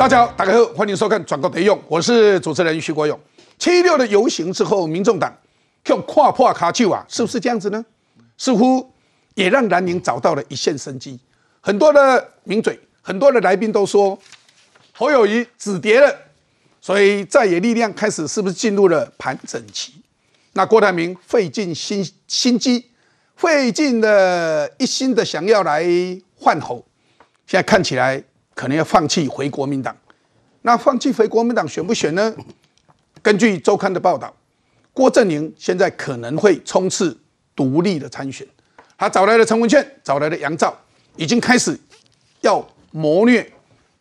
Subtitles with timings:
[0.00, 3.20] 大家好，大家好，欢迎收看《转告得用》，我是主持人徐国勇。
[3.58, 5.30] 七六的游行之后，民众党
[5.88, 7.84] 用跨破卡丘啊，是不是这样子呢？
[8.38, 8.90] 似乎
[9.34, 11.20] 也让蓝营找到了一线生机。
[11.60, 14.18] 很多的名嘴，很多的来宾都说
[14.94, 16.10] 侯友谊止跌了，
[16.80, 19.92] 所以在野力量开始是不是进入了盘整期？
[20.54, 22.86] 那郭台铭费尽心心机，
[23.36, 25.84] 费尽了一心的想要来
[26.38, 26.86] 换侯，
[27.46, 28.24] 现在看起来。
[28.60, 29.96] 可能要放弃回国民党，
[30.60, 32.30] 那放弃回国民党选不选呢？
[33.22, 34.36] 根据周刊的报道，
[34.92, 37.18] 郭正宁现在可能会冲刺
[37.56, 38.46] 独立的参选，
[38.98, 40.76] 他找来了陈文茜，找来了杨照，
[41.16, 41.74] 已经开始
[42.42, 43.50] 要谋略，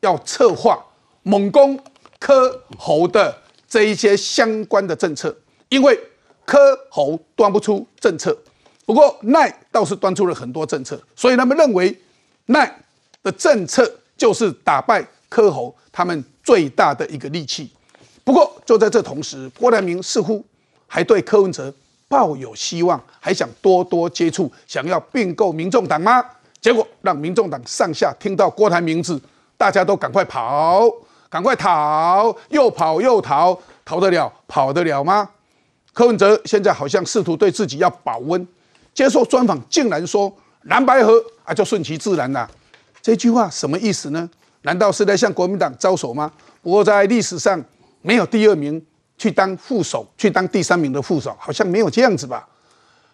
[0.02, 0.78] 要策划
[1.24, 1.80] 猛攻
[2.20, 5.34] 柯侯的这一些相关的政策，
[5.70, 5.98] 因为
[6.44, 8.38] 柯侯端不出政策，
[8.86, 11.98] 不过赖倒是端出了很多政策，所以他们认为
[12.48, 12.84] 赖
[13.24, 13.90] 的政策。
[14.20, 17.72] 就是打败柯侯他们最大的一个利器。
[18.24, 20.46] 不过就在这同时，郭台铭似乎
[20.86, 21.74] 还对柯文哲
[22.08, 26.24] 抱有希望，还想多多接触，想要并购民众党吗？
[26.60, 29.20] 结果让民众党上下听到郭台铭字，
[29.58, 30.88] 大家都赶快跑，
[31.30, 35.30] 赶快逃，又跑又逃，逃得了，跑得了吗？
[35.94, 38.46] 柯文哲现在好像试图对自己要保温，
[38.94, 40.32] 接受专访竟然说
[40.64, 41.14] 蓝白河
[41.46, 42.50] 啊，就顺其自然了。
[43.02, 44.30] 这句话什么意思呢？
[44.64, 46.32] 难道是在向国民党招手吗？
[46.62, 47.64] 不过在历史上
[48.02, 48.86] 没有第二名
[49.18, 52.48] 去当副手，去当第三名的副手，好像没有这样子吧？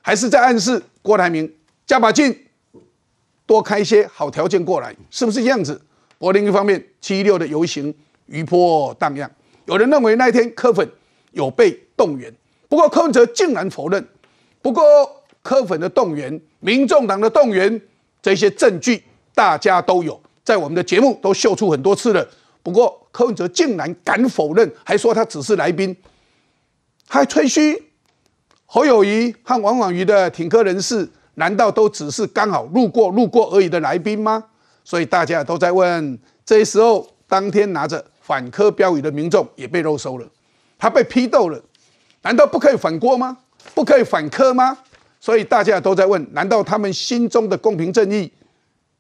[0.02, 1.52] 还是在暗示郭台铭
[1.86, 2.36] 加把劲，
[3.46, 5.80] 多开一些好条件过来，是不是这样子？
[6.18, 7.94] 我另一方面，七一六的游行
[8.26, 9.30] 余波荡漾，
[9.66, 10.90] 有人认为那一天柯粉
[11.32, 12.34] 有被动员，
[12.68, 14.04] 不过柯文哲竟然否认。
[14.62, 14.84] 不过
[15.44, 17.80] 柯粉的动员，民众党的动员，
[18.22, 19.04] 这些证据。
[19.36, 22.28] 大家都有在我们的节目都秀出很多次了，
[22.64, 25.96] 不过柯文哲竟然敢否认，还说他只是来宾，
[27.08, 27.84] 还吹嘘
[28.66, 34.44] 侯友谊和王婉瑜的挺柯人士，难道都只是刚好路过路过而已的来宾吗？
[34.84, 40.26] 所以大家都在问，这时候当天拿着反柯标语的民众也被肉收了，
[40.78, 41.62] 他被批斗了，
[42.22, 43.38] 难道不可以反郭吗？
[43.74, 44.78] 不可以反柯吗？
[45.20, 48.32] 所以大家都在问，难道他们心中的公平正义？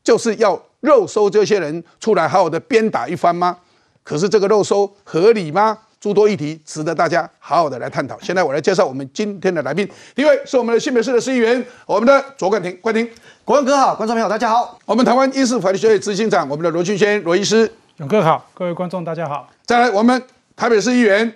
[0.06, 3.58] 就是要肉收这些人出来，好好的鞭打一番吗？
[4.04, 5.78] 可是这个肉收合理吗？
[6.00, 8.16] 诸多议题值得大家好好的来探讨。
[8.22, 13.10] 现在我来介绍我们今天的来宾，第一位是我们的新北市的市议员，我们的卓冠廷，冠廷，
[13.44, 14.78] 国文哥好，观众朋友大家好。
[14.86, 17.68] 我们台湾医师法律学会执行长，我们的罗俊轩罗医师，
[17.98, 19.50] 勇哥好，各位观众大家好。
[19.66, 20.22] 再来，我们
[20.56, 21.34] 台北市议员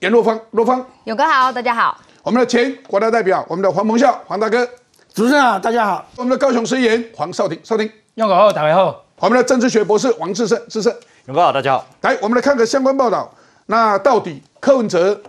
[0.00, 2.00] 严若芳，若芳，勇哥好，大家好。
[2.22, 4.66] 我们的前国大代表，我们的黄鹏孝，黄大哥，
[5.12, 6.08] 主持人好，大家好。
[6.16, 7.90] 我们的高雄市议员黄少廷，少廷。
[8.16, 10.90] 用好，打开后，我们的政治学博士王志胜，志胜，
[11.26, 11.86] 勇哥好，大家好。
[12.00, 13.30] 来，我们来看个相关报道。
[13.66, 15.20] 那到底柯文哲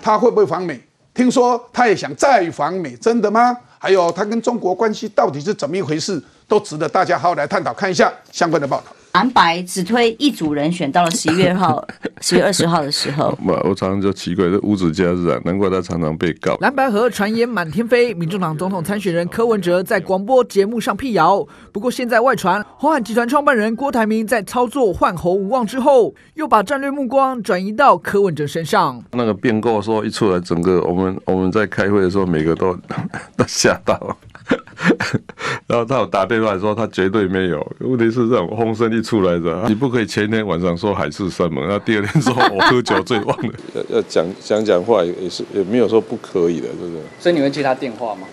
[0.00, 0.80] 他会不会访美？
[1.12, 3.58] 听说他也想再访美，真的吗？
[3.80, 7.74] 还有他跟中国关系到底是怎么一回事，都值得大家好好来探讨。
[7.74, 8.84] 看一下相关的报道。
[9.18, 11.84] 蓝白只推一组人选，到了十一月号、
[12.22, 16.56] 十月二十号的时候，我常常就奇怪，这无子假日啊，难怪他常常被告。
[16.60, 21.44] 蓝白河传言满天飞，民众党总统参选人柯文哲在广播节目上辟谣。
[21.72, 29.02] 不过现在外传，红海集团创办人郭台铭在操作换候无望之后，又把战略目光转移到柯文哲身上。
[29.10, 32.72] 那个变购说一出来，整个我们我们在开会的时候，每个都
[33.36, 34.16] 都吓到了。
[35.66, 47.02] 然后他有打电话说他绝对没有，问题是这种风声一出来的，你不可以前一天晚上说海誓山盟，那第二天说我喝酒醉忘了，要 要讲讲讲话也是也没有说不可以的，对不对？
[47.20, 48.26] 所以你会接他电话吗？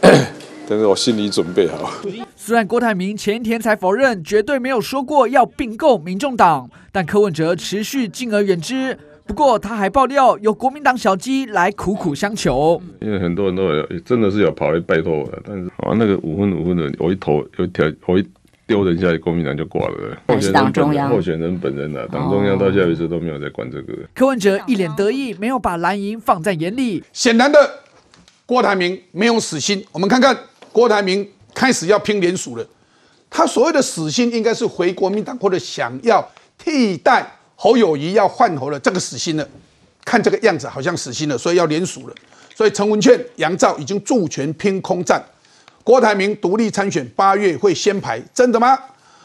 [0.68, 1.90] 但是我心里准备好。
[2.36, 8.96] 虽然郭台铭前天才否认绝对没有说过要并购民众党，但柯文哲持续敬而远之。
[9.30, 18.26] 不过他还爆料有国民党小鸡来苦苦相求，因为很多人都有真的是有跑来拜托我的，但是啊那个五分五分的，我一投有一条我一
[18.66, 20.16] 丢人下去，国民党就挂了。
[20.26, 23.96] 候选人中央候选人本人啊，党中央到下一次都没有在管这个。
[24.16, 27.04] 柯文哲一脸得意，没有把蓝营放在眼里。
[27.12, 27.56] 显然的，
[28.46, 29.86] 郭台铭没有死心。
[29.92, 30.36] 我们看看
[30.72, 31.24] 郭台铭
[31.54, 32.66] 开始要拼连署了，
[33.30, 36.28] 他所谓的死心应该是回国民党或者想要
[36.58, 37.36] 替代。
[37.62, 39.46] 侯友谊要换侯了，这个死心了，
[40.02, 42.14] 看这个样子好像死心了，所以要联署了。
[42.56, 45.22] 所以陈文茜、杨照已经助权拼空战，
[45.84, 48.78] 郭台铭独立参选，八月会先排，真的吗？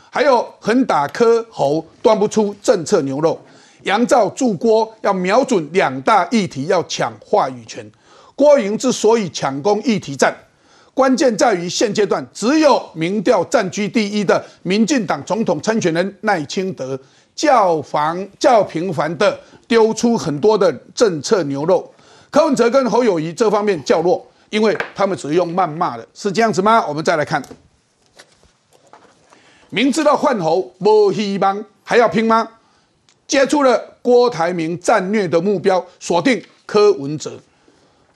[0.10, 3.40] 还有横打柯侯，端不出政策牛肉。
[3.84, 7.90] 杨照助郭要瞄准两大议题，要抢话语权。
[8.36, 10.36] 郭营之所以抢攻议题战，
[10.94, 17.00] 关键在于现阶段只有民调占据第一的民进党总统参选人赖清德
[17.36, 19.38] 较繁较频繁的
[19.68, 21.94] 丢出很多的政策牛肉，
[22.32, 26.86] 柯文哲跟侯友谊这方面较弱，因为他们只用谩骂的，是这样子吗？
[26.88, 27.44] 我们再来看，
[29.70, 32.48] 明知道换侯没希望，还要拼吗？
[33.28, 37.40] 接触了郭台铭战略的目标，锁定柯文哲。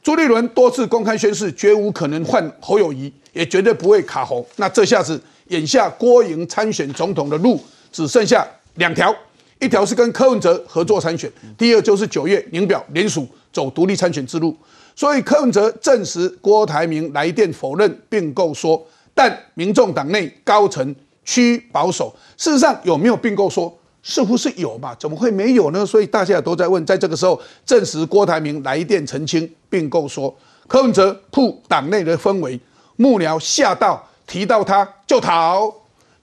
[0.01, 4.47] 朱立伦多次公开宣誓，绝无可能换侯友谊，也绝对不会卡侯。
[4.55, 7.59] 那这下子，眼下郭营参选总统的路
[7.91, 8.47] 只剩下
[8.79, 9.13] 两条，
[9.59, 14.57] 一条是跟柯文哲合作参选，第二就是九月宁表联署走独立参选之路。
[14.95, 18.81] 所以柯文哲证实郭台铭来电否认并购说，
[19.13, 20.95] 但民众党内高层
[21.25, 22.15] 趋保守。
[22.37, 23.77] 事实上有没有并购说？
[24.01, 24.95] 似乎是有吧？
[24.97, 25.85] 怎么会没有呢？
[25.85, 30.33] 所以大家都在问，在这个时候证实郭台铭来电澄清并购说，
[30.67, 32.57] 柯文哲铺党内的氛围，
[32.95, 35.69] 幕僚吓到提到他就逃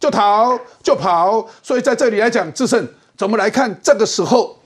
[0.07, 1.45] 就逃就跑。
[1.61, 4.57] 所以在这里来讲，智胜怎么来看这个时候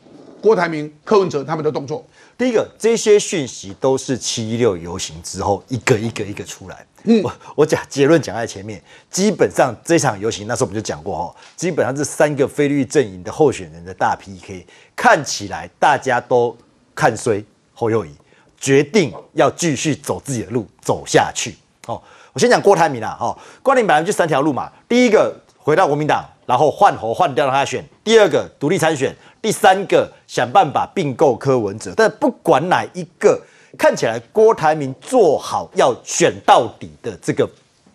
[0.43, 2.05] 郭台铭、柯文哲他们的动作？
[2.37, 6.87] 第一个，这些讯息都是七一六游行之后一个一个一个出来。
[7.05, 16.55] 嗯，我我讲结论讲在前面，基本上这场游行那时候我们就讲过哦，基本上是三个菲律阵营的候选人的大 PK，看起来大家都
[16.95, 17.43] 看衰
[17.73, 18.11] 侯友谊，
[18.59, 21.55] 决定要继续走自己的路走下去。
[21.87, 22.01] 哦，
[22.33, 29.11] 我先讲郭台铭啦，哦，郭台铭本来就三条路嘛，第一个回到国民党，然后换候换掉让他选；第二个独立参选；
[29.43, 31.93] 第三个想办法并购柯文哲。
[31.97, 33.41] 但不管哪一个。
[33.79, 37.49] 看起来郭台铭做好要选到底的这个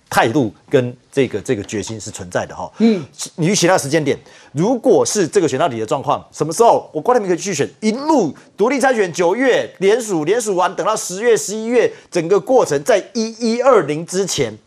[0.09, 2.69] 态度跟这个这个决心是存在的哈。
[2.79, 3.01] 嗯，
[3.37, 4.19] 你预期那时间点，
[4.51, 7.65] 如果是这个选到底的状况，什么时候我郭台铭可以去选？
[7.79, 14.57] 一路独立参选，九月联署，联署完等到十月、十一月，整个过程在一一二零之前。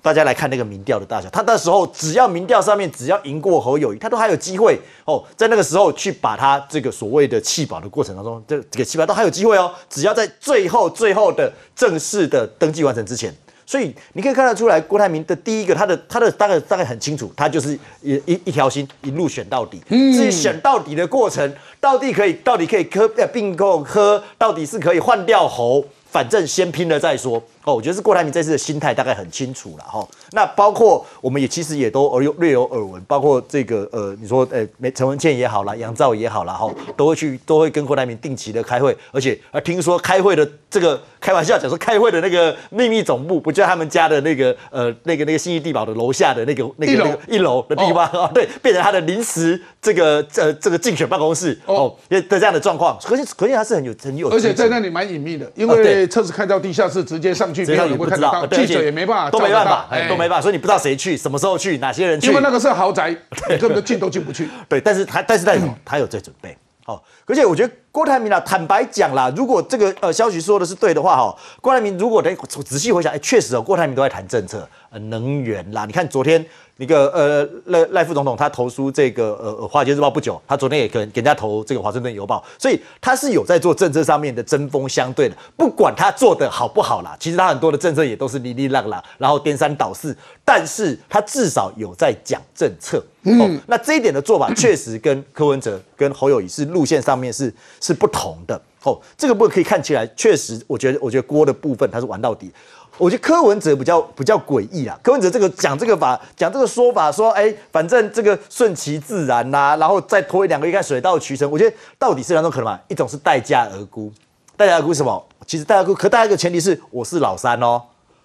[0.00, 13.32] 大家来看那个民调的大小，他那时候只要民调上面只要赢过侯友谊，他都还有机会哦，在那个时候去把他这个所谓的弃保的过程当中，这这个弃保都还有机会哦，只要在最后最后的正式的登记完成之前，
[13.72, 17.72] 所以你可以看得出来，郭台铭的第一个他的他的大概大概很清楚，他就是
[18.02, 25.82] 一一一条心一路选到底，至于选到底的过程，到底可以到底可以科呃并购科，到底是可以换掉猴。
[26.10, 30.06] 反正先拼了再说哦，我觉得是郭台铭这次的心态大概很清楚了哈。
[30.32, 48.30] 那包括我们也其实也都耳有略有耳闻，包括这个呃，你说呃，没陈文茜也好啦，杨照也好啦哈，都会去都会跟郭台铭定期的开会，而且呃，听说开会的这个开玩笑讲说开会的那个秘密总部，不就他们家的那个呃那个那个信义地堡的楼下的那个那个那个一楼的地方啊？
[48.34, 55.92] 对，变成他的临时这个呃这个竞选办公室哦的这样的状况，可是可见他是很有很有，而且在那里蛮隐秘的，因为。
[56.08, 63.14] 车子开到地下室，直接上去，别人也不知道，记者也没办法，都没办法，都没办法，所以你不知道谁去，什么时候去，哪些人去，因为那个是豪宅，
[63.60, 64.48] 根本进都进不去。
[64.68, 66.56] 对，但是他，但是他有他有在准备。
[66.92, 72.34] 好，而且我觉得郭台铭啊，坦白讲啦，如果这个呃消息说的是对的话，哈，郭台铭如果得
[72.64, 76.44] 仔细回想，哎，确实哦，郭台铭都在谈政策，呃，能源啦，你看昨天。
[76.78, 85.36] 那个呃赖赖副总统他投书这个呃华尔街日报不久，他昨天也跟给人家投这个华盛顿邮报，所以他是有在做政策上面的针锋相对的。
[85.54, 93.00] 不管他做的好不好啦，其实他很多的政策也都是哩哩浪浪，然后颠三倒四，但是他至少有在讲政策。
[93.24, 98.60] 嗯，那这一点的做法确实跟柯文哲跟侯友谊是路线上面是是不同的。
[98.82, 102.50] 哦，这个部分可以看起来确实，我觉得我觉得锅的部分他是玩到底。
[102.98, 111.50] 我觉得柯文哲比较比较诡异啊，柯文哲这个讲这个法讲这个说法，说哎，反正这个顺其自然呐，然后再拖一两个月看水到渠成。
[111.50, 112.78] 我觉得到底是两种可能嘛？
[112.88, 114.12] 一种是待价而沽，
[114.56, 115.24] 待价而沽什么？
[115.46, 117.80] 其实待价沽，可待价一个前提是我是老三哦，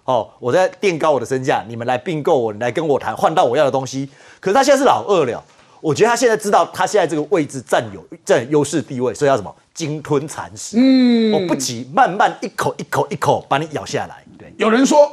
[0.08, 4.08] 哦，我在垫高我的身价，你们来并购我，来跟我谈，换到我要的东西。
[4.40, 5.44] 可是他现在是老二了，
[5.82, 9.54] 我觉得他现在知道他现在这个位置占有占优势地位，所以要什么？
[9.74, 10.78] 鲸吞蚕食。
[10.80, 14.24] 嗯，我不急，慢慢一口一口一口把你咬下来。
[14.38, 15.12] 对有人说，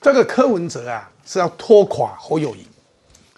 [0.00, 2.66] 这个柯文哲啊是要拖垮侯友谊，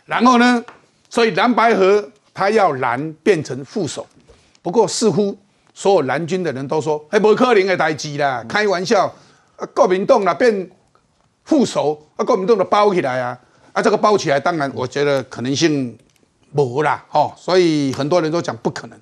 [0.07, 0.65] 然后呢，
[1.09, 4.07] 所以蓝白河他要蓝变成副手。
[4.63, 5.37] 不过似乎
[5.75, 9.13] 所有蓝军的人都说，哎，不可能的代志啦，开玩笑。
[9.61, 10.71] 啊，国民党啦变
[11.45, 13.39] 副手，啊，国民党的包起来啊，
[13.73, 15.97] 啊，这个包起来，当然我觉得可能性
[16.55, 18.99] 无啦，哦，所以很多人都讲不可能。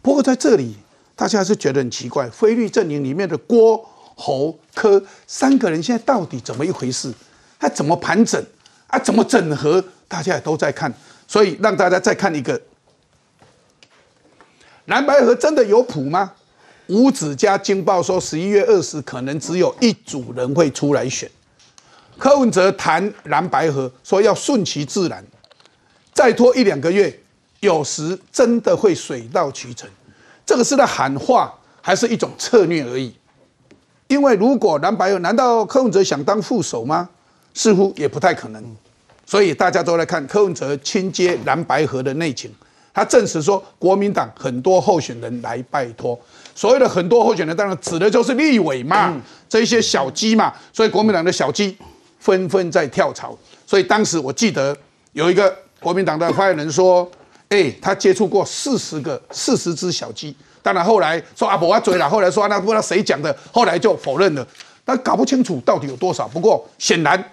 [0.00, 0.76] 不过在这里，
[1.16, 3.88] 大家是觉得很奇怪，菲律阵营里面的郭。
[4.14, 7.12] 侯科三个人现在到底怎么一回事？
[7.58, 8.40] 他怎么盘整
[8.86, 8.98] 啊？
[8.98, 9.82] 怎么整合？
[10.06, 10.92] 大家也都在看，
[11.26, 12.60] 所以让大家再看一个
[14.84, 16.34] 蓝白河真的有谱吗？
[16.88, 21.30] 五指家惊爆说，十一月二十可能只有一组人会出来选。
[22.18, 25.24] 柯文哲谈蓝白河，说要顺其自然，
[26.12, 27.20] 再拖一两个月，
[27.60, 29.88] 有时真的会水到渠成。
[30.44, 33.14] 这个是在喊话，还是一种策略而已？
[34.08, 37.08] 因为如果蓝白河，难道柯文哲想当副手吗？
[37.54, 38.62] 似乎也不太可能。
[39.24, 42.52] 所以大家都来看柯文哲亲接蓝白河的内情。
[42.92, 46.18] 他证实说，国民党很多候选人来拜托，
[46.54, 49.14] 所谓的很多候选人，当然指的就是立委嘛，
[49.48, 50.52] 这些小鸡嘛。
[50.72, 51.76] 所以国民党的小鸡
[52.18, 53.36] 纷纷在跳槽。
[53.66, 54.76] 所以当时我记得
[55.12, 57.10] 有一个国民党的发言人说
[57.48, 62.08] ：“哎，他接触过四十个四十只小鸡。”当然后来说啊，我要追了。
[62.08, 64.46] 后来说那不知道谁讲的，后来就否认了。
[64.84, 66.28] 但搞不清楚到底有多少。
[66.28, 67.30] 不过显然。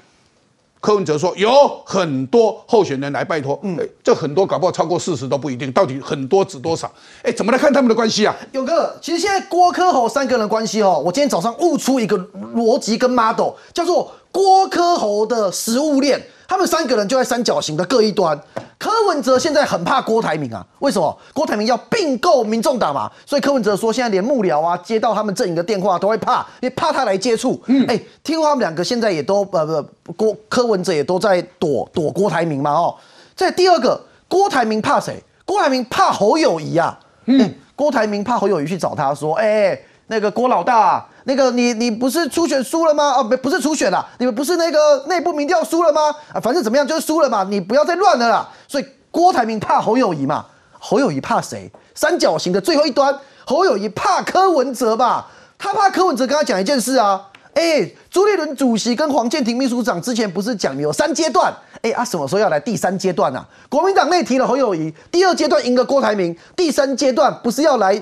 [0.82, 1.52] 柯文哲说有
[1.86, 6.90] 很多候选人来拜托，嗯，这很多搞不好超过四十都不一定，到底很多指多少？
[7.22, 8.36] 哎，怎么来看他们的关系啊？
[8.54, 12.18] 勇哥，其实现在郭柯侯三个人关系哦，我今天早上悟出一个
[12.56, 16.26] 逻辑跟 model，叫做郭柯侯的食物链。
[16.50, 18.38] 他们三个人就在三角形的各一端。
[18.80, 21.16] 柯文哲现在很怕郭台铭啊，为什么？
[21.32, 27.62] 郭台铭要并购民众党嘛，所以柯文哲说现在连幕僚啊接到他们阵营的电话都会怕，因为怕他来接触。
[27.68, 32.96] 嗯，哎，听说他们两个现在也都呃不郭柯文哲也都在躲躲郭台铭嘛哦。
[33.36, 35.24] 在第二个，郭台铭怕谁？
[35.46, 36.98] 郭台铭怕侯友谊啊。
[37.26, 39.80] 嗯，郭台铭怕侯友谊去找他说，哎。
[40.12, 43.14] 那个郭老大，那个你你不是初选输了吗？
[43.18, 46.10] 哦，不不是初选了，你们不是那个内部民调输了吗？
[46.34, 48.50] 啊，反正怎么样就是输了嘛，你不要再乱了啦。
[48.68, 50.48] 所以郭台铭怕侯友谊嘛，
[50.80, 51.72] 侯友谊怕谁？
[51.94, 55.28] 三角形的最后一端，侯友谊怕柯文哲吧？
[55.60, 61.54] 他怕柯文哲跟他讲一件事啊，哎，朱立伦主席跟黄建庭秘书长之前不是讲有三阶段？
[61.84, 63.46] 哎啊，什么时候要来第三阶段啊？
[63.70, 68.02] 国民党内提了侯友谊，第二阶段赢了郭台铭，第三阶段不是要来？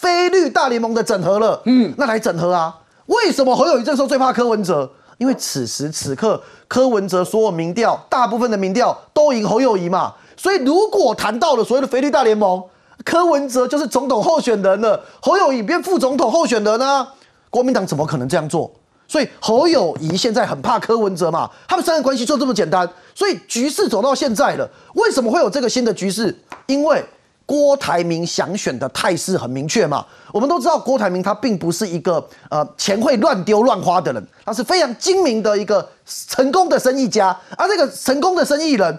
[0.00, 2.78] 非绿大联盟的整合了，嗯，那来整合啊？
[3.06, 4.88] 为什么侯友谊这时候最怕柯文哲？
[5.16, 10.14] 因为此时此刻柯文哲所有民调，大部分的民调都赢侯友谊嘛。
[10.36, 12.62] 所以如果谈到了所谓的非绿大联盟，
[13.04, 17.08] 柯文哲就是总统候选人了，侯友谊变副总统候选人呢？
[17.50, 18.70] 国民党怎么可能这样做？
[19.08, 21.50] 所以侯友谊现在很怕柯文哲嘛。
[21.66, 22.88] 他们三个关系就这么简单。
[23.14, 26.38] 所以局势走到现在了，为什么会有这个新的局势？
[26.66, 27.04] 因为。
[27.48, 30.04] 郭台铭想选的态势很明确嘛？
[30.34, 35.88] 我们都知道郭台铭他并不是一个呃钱会乱丢乱花的人，他是非常精明的一个
[36.28, 37.34] 成功的生意家。
[37.56, 38.98] 而这个成功的生意人，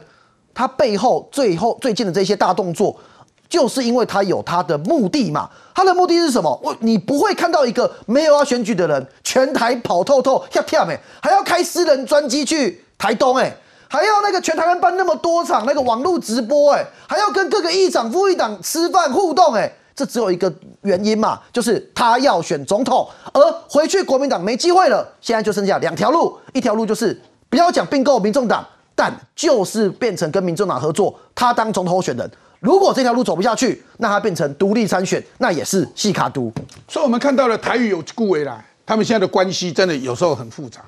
[0.51, 2.99] 他背后最后最近的这些大动作，
[3.47, 5.47] 就是因为他有他的目的嘛。
[5.75, 6.59] 他的目的是什么？
[6.63, 13.55] 我你不会看到一个没有要选举的人，全台跑透透跳跳哎，还要开私人专机去台东哎。
[13.89, 20.53] 还要那个全台湾办那么多场那个网络直播，哎，还要跟各个议长、副议长吃饭互动，哎，这只有一个
[20.83, 25.05] 原因嘛，就是他要选总统，而回去国民党没机会了。
[25.19, 27.19] 现在就剩下两条路，一条路就是
[27.49, 32.31] 不要讲并购民众党，但就是变成跟民众党合作，他当总统候选人。
[32.59, 36.51] 如果这条路走不下去，那他变成独立参选，那也是细卡都。
[36.87, 40.81] 所以我们看到了台语有顾维啦，他们现在的关系真的有时候很复杂。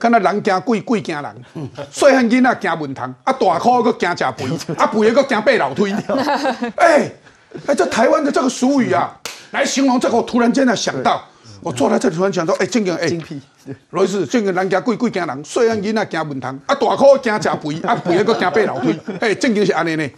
[0.00, 1.44] 看到人惊鬼，鬼惊人。
[1.90, 5.92] 细汉囡仔惊文堂，啊大块个惊食肥，啊肥个惊背老推。
[6.76, 7.12] 哎，
[7.66, 9.14] 哎，这台湾的这个俗语啊，
[9.50, 11.22] 来形容这个，我突然间呢想到，
[11.60, 13.06] 我坐在这里突然想到，哎，正经哎，
[13.90, 15.44] 罗伊斯，正经人惊鬼，鬼惊人。
[15.44, 18.98] 细汉囡仔惊文堂，啊大块惊食肥，啊肥个惊背老推。
[19.20, 20.10] 哎，正经是安尼呢。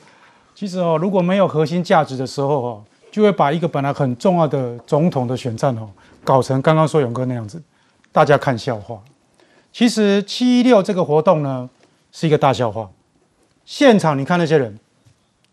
[0.55, 5.89] 其实哦，如果没有核心价值的时候哦，就会把一个本来很重要的总统的选战哦，
[6.23, 7.61] 搞成刚刚说勇哥那样子，
[8.13, 8.97] 大家看笑话。
[9.73, 11.69] 其实七一六这个活动呢，
[12.13, 12.91] 是一个大笑话。
[13.65, 14.79] 现场你看那些人，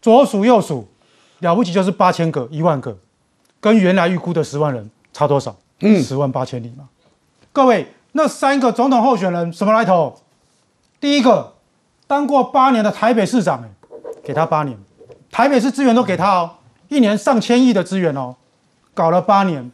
[0.02, 0.88] 左数右数，
[1.40, 2.98] 了不起就是八千个、一万个，
[3.62, 5.56] 跟原来预估的十万人差多少？
[5.80, 6.90] 嗯，十万八千里嘛。
[7.54, 10.20] 各位，那三个总统候选人什么来头？
[11.00, 11.54] 第一个，
[12.06, 13.64] 当过八年的台北市长，
[14.22, 14.78] 给他八年，
[15.32, 16.52] 台北市资源都给他哦，
[16.90, 18.36] 一年上千亿的资源哦，
[18.94, 19.72] 搞了八年，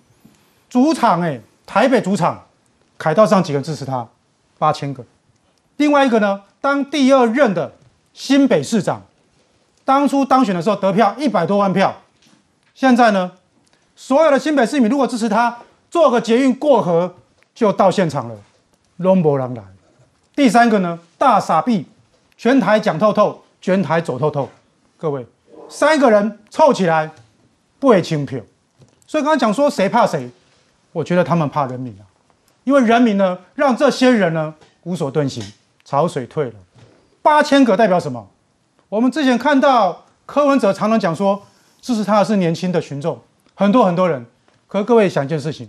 [0.70, 2.46] 主场哎，台北主场，
[3.00, 4.08] 凯道上几个人支持他？
[4.58, 5.04] 八千个，
[5.78, 7.74] 另外一个呢，当第二任的
[8.14, 9.02] 新北市长，
[9.84, 11.94] 当初当选的时候得票一百多万票，
[12.74, 13.32] 现在呢，
[13.96, 15.58] 所有的新北市民如果支持他，
[15.90, 17.16] 坐个捷运过河
[17.54, 18.36] 就到现场了，
[18.98, 19.64] 龙博狼来。
[20.36, 21.86] 第三个呢，大傻逼，
[22.38, 24.50] 全台讲透透，全台走透透，
[24.98, 25.26] 各位，
[25.68, 27.12] 三个人凑起来
[27.80, 28.40] 不会清票，
[29.06, 30.30] 所以刚刚讲说谁怕谁，
[30.94, 32.05] 我觉得他们怕人民啊。
[32.66, 34.54] 因为人民呢，让这些人呢
[34.84, 35.42] 无所遁形，
[35.86, 36.54] 潮水退了。
[37.22, 38.28] 八千个代表什么？
[38.90, 41.42] 我们之前看到柯文哲常常讲说，
[41.82, 43.20] 支持他的是年轻的群众，
[43.54, 44.26] 很多很多人。
[44.68, 45.68] 可是各位想一件事情，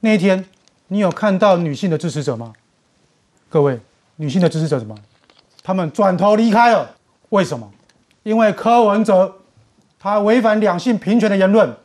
[0.00, 0.44] 那一天
[0.88, 2.52] 你有看到女性的支持者吗？
[3.48, 3.78] 各位，
[4.16, 4.94] 女性的支持者什么？
[5.62, 6.96] 他们转头离开了。
[7.28, 7.70] 为什么？
[8.22, 9.36] 因为柯文哲
[9.98, 11.76] 他违反两性平权的言论，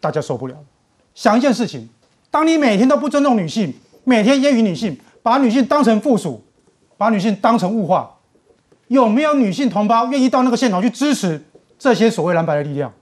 [0.00, 0.56] 大家受不了。
[1.14, 1.88] 想一件事情，
[2.30, 3.74] 当你每天都不尊重女性，
[4.04, 6.44] 每天揶揄女性，把女性当成附属，
[6.96, 8.18] 把女性当成物化，
[8.88, 11.42] 有没有女性同胞愿意到那个现场去支持
[11.78, 12.92] 这些所谓蓝白的力量？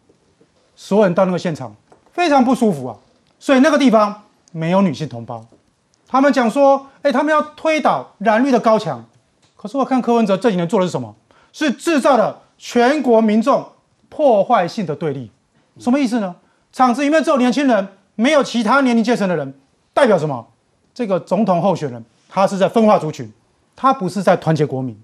[0.74, 1.74] 所有人到那个现场，
[2.12, 2.96] 非常不舒服啊！
[3.38, 5.44] 所以那个地方没有女性同胞。
[6.08, 9.04] 他们讲说，哎，他们要推倒蓝绿的高墙。
[9.56, 11.14] 可是我看柯文哲这几年做的是什么？
[11.52, 13.66] 是制造了全国民众
[14.08, 15.30] 破坏性的对立。
[15.78, 16.36] 什么意思呢？
[16.72, 19.54] 场子里面只有年轻人，没有其他年龄阶层的人，
[19.92, 20.48] 代表什么？
[20.94, 23.30] 这个总统候选人他是在分化族群，
[23.74, 24.96] 他不是在团结国民。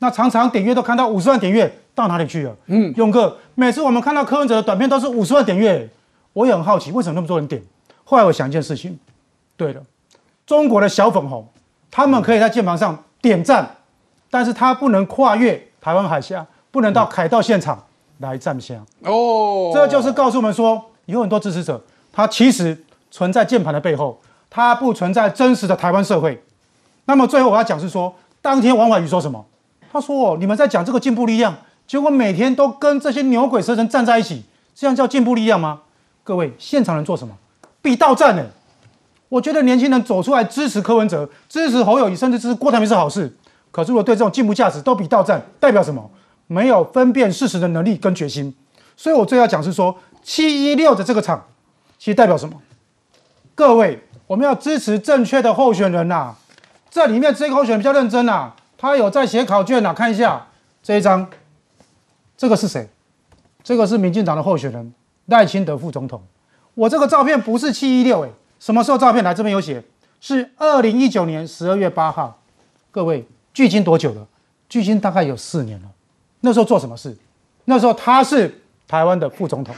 [0.00, 2.54] 那常常点阅都看到五十万点阅，到哪里去了？
[2.66, 5.88] 嗯，勇哥，每次我们看到柯文哲的短片都是五十万点阅，
[6.32, 7.60] 我也很好奇为什么那么多人点。
[8.04, 8.96] 后来我想一件事情，
[9.56, 9.82] 对了，
[10.46, 11.46] 中国的小粉红，
[11.90, 13.76] 他们可以在键盘上点赞，
[14.30, 17.84] 但是他不能跨越台湾海峡，不能到凯道现场
[18.18, 18.86] 来站香。
[19.00, 21.82] 哦，这就是告诉我们说，有很多支持者，
[22.12, 26.42] 他其实存在键盘的背后，他不存在真实的台湾社会。
[27.06, 29.44] 那么最后我要讲是说，当天王婉瑜说什么？
[29.90, 35.80] 他说：“哦你们在讲这个进步力量，结果每天都跟这些牛鬼蛇神站在一起，这样叫进步力量吗？”
[36.22, 37.34] 各位，现场人做什么？
[37.80, 38.44] 比到站呢？
[39.30, 43.34] 我觉得年轻人走出来支持柯文哲、支持侯友谊，甚至支持郭台铭是好事。
[43.70, 46.10] 可是如果对这种进步价值都比到站，代表什么？
[46.46, 48.54] 没有分辨事实的能力跟决心。
[48.96, 51.44] 所以我最要讲是说，七一六的这个场，
[51.98, 52.60] 其实代表什么？
[53.54, 56.36] 各位，我们要支持正确的候选人呐、
[56.90, 60.46] 这里面这个候选人比较认真呐、他有在写考卷呐、看一下
[60.82, 61.26] 这一张，
[62.36, 62.86] 这个是谁？
[63.64, 64.92] 这个是民进党的候选人
[65.26, 66.22] 赖清德副总统。
[66.74, 68.28] 我这个照片不是七一六哎，
[68.60, 69.32] 什么时候照片来？
[69.32, 69.82] 这边有写，
[70.20, 72.38] 是二零一九年十二月八号。
[72.90, 74.26] 各位，距今多久了？
[74.68, 75.88] 距今大概有四年了。
[76.40, 77.16] 那时候做什么事？
[77.64, 79.74] 那时候他是台湾的副总统，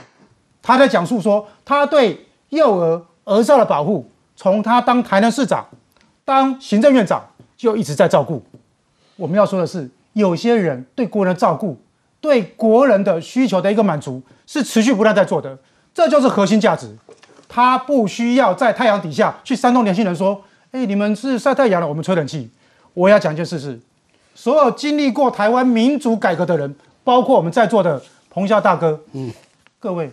[0.60, 4.08] 他在讲述说他对幼儿儿少的保护，
[4.40, 5.66] 从他当台南市长、
[6.24, 7.22] 当行政院长
[7.58, 8.42] 就一直在照顾。
[9.16, 11.78] 我们要说的是，有些人对国人的照顾，
[12.22, 15.58] 对国人的需求的一个满足，是持续不断在做的，
[15.92, 16.96] 这就是核心价值。
[17.50, 22.50] 他不需要在太阳底下去煽动年轻人说：“哎，你们是晒太阳了，我们吹冷气。”
[22.94, 23.78] 我要讲一件事是，
[24.34, 26.74] 所有经历过台湾民主改革的人，
[27.04, 29.30] 包括我们在座的彭孝大哥，嗯，
[29.78, 30.10] 各位，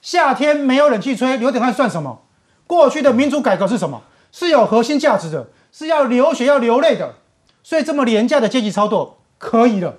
[0.00, 2.22] 夏天没有冷气吹，流点汗算什么？
[2.70, 4.00] 过去的民主改革是什么？
[4.30, 7.16] 是有核心价值的，是要流血、要流泪的。
[7.64, 9.96] 所以这么廉价的阶级操作可以了。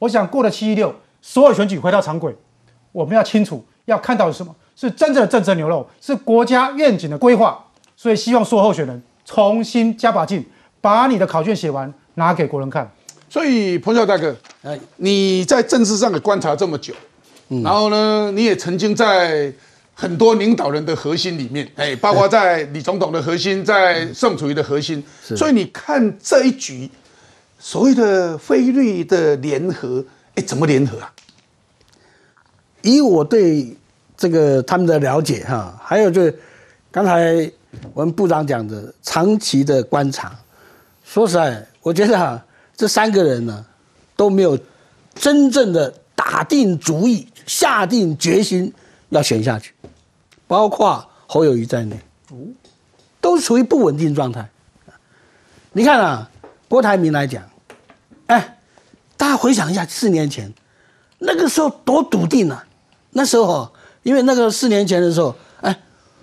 [0.00, 2.36] 我想过了七一六，所有选举回到常轨，
[2.92, 4.54] 我们要清楚要看到的是什么？
[4.76, 7.64] 是真正的政治牛肉，是国家愿景的规划。
[7.96, 10.44] 所以希望所有候选人重新加把劲，
[10.82, 12.90] 把你的考卷写完，拿给国人看。
[13.30, 16.92] 所以彭晓大哥，哎，你在政治上的观察这么久，
[17.48, 19.50] 嗯然后呢，你也曾经在
[20.00, 26.90] 很多领导人的核心里面，哎，包括在李总统的核心，在宋楚瑜的核心，所以你看这一局
[27.58, 30.02] 所谓的菲律的联合，
[30.36, 31.12] 哎，怎么联合啊？
[32.80, 33.76] 以我对
[34.16, 36.34] 这个他们的了解哈，还有就是
[36.90, 37.52] 刚才
[37.92, 40.34] 我们部长讲的长期的观察，
[41.04, 42.42] 说实在，我觉得哈，
[42.74, 43.62] 这三个人呢
[44.16, 44.58] 都没有
[45.14, 48.72] 真正的打定主意、下定决心
[49.10, 49.74] 要选下去，
[50.46, 52.00] 包括侯友谊在内，
[53.20, 54.48] 都处于不稳定状态。
[55.72, 56.30] 你看啊，
[56.68, 57.44] 郭台铭来讲，
[58.26, 58.58] 哎，
[59.16, 60.52] 大家回想一下四年前，
[61.18, 62.66] 那个时候多笃定啊！
[63.10, 65.76] 那时候哦，因为那个四年前的时候，哎，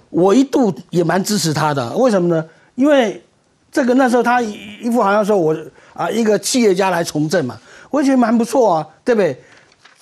[0.10, 1.96] 我一度也蛮支持他的。
[1.96, 2.50] 为什么呢？
[2.76, 3.24] 因为
[3.72, 5.56] 这个那时候他一一副好像说我
[5.94, 9.42] 啊一个企业家来从政嘛，我也觉得蛮不错啊，对不对？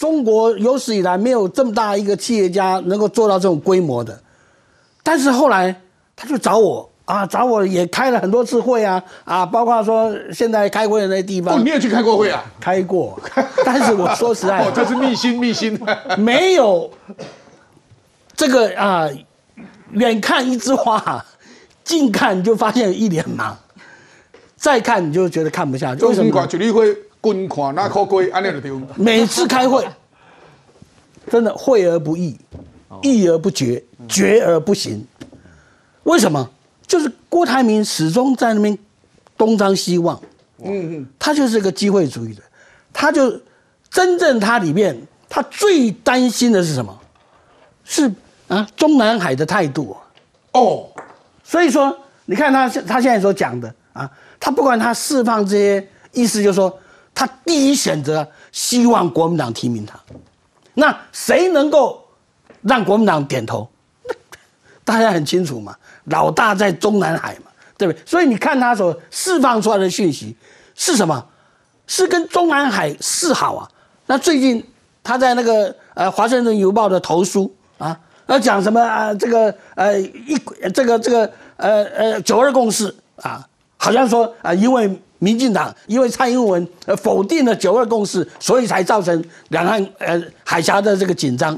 [0.06, 4.15] 中国有史以来没有这么大一个企业家能够做到这种规模的。
[5.02, 5.82] 但是后来
[6.15, 12.46] 他就找我啊，找我也开了很多次会啊 啊，包括说现在开会的那地哦，方你也去开过会啊？
[12.60, 13.20] 开过，
[13.65, 15.80] 但是我说实在的 哦，这是秘辛，秘辛。
[16.20, 16.88] 没有
[18.36, 19.10] 这个啊，
[19.94, 21.26] 远看一枝花，
[21.84, 23.54] 近看你就发现一脸茫，
[24.56, 26.06] 再看你就觉得看不下去。
[26.06, 26.48] 为什么呢？
[26.54, 28.72] 一例会滚看那可贵，安尼就对。
[28.96, 29.84] 每次开会，
[31.32, 32.38] 真的会而不议，
[33.02, 35.04] 议而不决，决而不行。
[36.04, 36.48] 为什么？
[36.86, 38.78] 就是郭台铭始终在那边
[39.36, 40.22] 东张西望，
[40.64, 42.44] 嗯嗯，他就是个机会主义的，
[42.94, 43.42] 他就
[43.90, 44.96] 真正他里面
[45.28, 46.96] 他最担心的是什么？
[47.84, 48.12] 是
[48.48, 49.98] 啊，中南海的态度啊，
[50.54, 50.86] 哦，
[51.44, 54.08] 所以说，你看他他现在所讲的啊，
[54.40, 56.72] 他不管他释放这些意思，就是说
[57.15, 59.97] 他第一选择希望国民党提名他，
[60.75, 62.06] 那谁能够
[62.62, 63.67] 让国民党点头？
[64.84, 68.01] 大家很清楚嘛，老大在中南海嘛，对不对？
[68.06, 70.36] 所以你看他所释放出来的讯息
[70.75, 71.25] 是什么？
[71.88, 73.69] 是跟中南海示好啊。
[74.08, 74.63] 那最近
[75.04, 77.97] 他在那个呃《华盛顿邮报》的投书啊，
[78.28, 79.13] 要讲什么啊？
[79.13, 80.38] 这个呃一
[80.73, 83.47] 这个这个呃呃九二共识啊，
[83.78, 91.58] 好像说啊，因为民进党因为蔡英文呃否定了九二共识，所以才造成两岸呃海峡的这个紧张。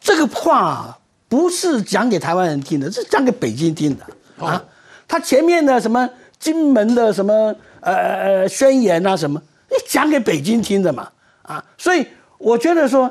[0.00, 4.04] 这个话不是讲给台湾人听的，是讲给北京听的
[4.44, 4.62] 啊。
[5.06, 11.08] 他前面的什么金门的什么呃呃宣言啊什么，你讲给北京听的嘛
[11.42, 11.64] 啊。
[11.76, 12.06] 所以
[12.38, 13.10] 我觉得说，